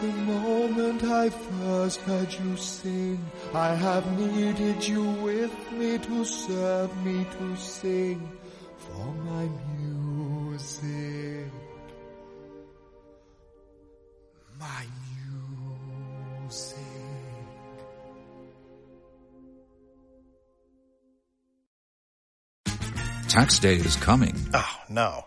the 0.00 0.08
moment 0.08 1.04
I 1.04 1.30
first 1.30 2.00
heard 2.00 2.32
you 2.32 2.56
sing, 2.56 3.24
I 3.54 3.74
have 3.74 4.18
needed 4.18 4.86
you 4.86 5.02
with 5.02 5.72
me 5.72 5.98
to 5.98 6.24
serve 6.24 7.04
me 7.04 7.26
to 7.38 7.56
sing 7.56 8.28
for 8.76 9.06
my 9.30 9.48
music. 9.78 11.50
My 14.58 14.86
music. 16.42 16.76
Tax 23.28 23.58
day 23.58 23.74
is 23.76 23.96
coming. 23.96 24.34
Oh, 24.54 24.76
no. 24.88 25.26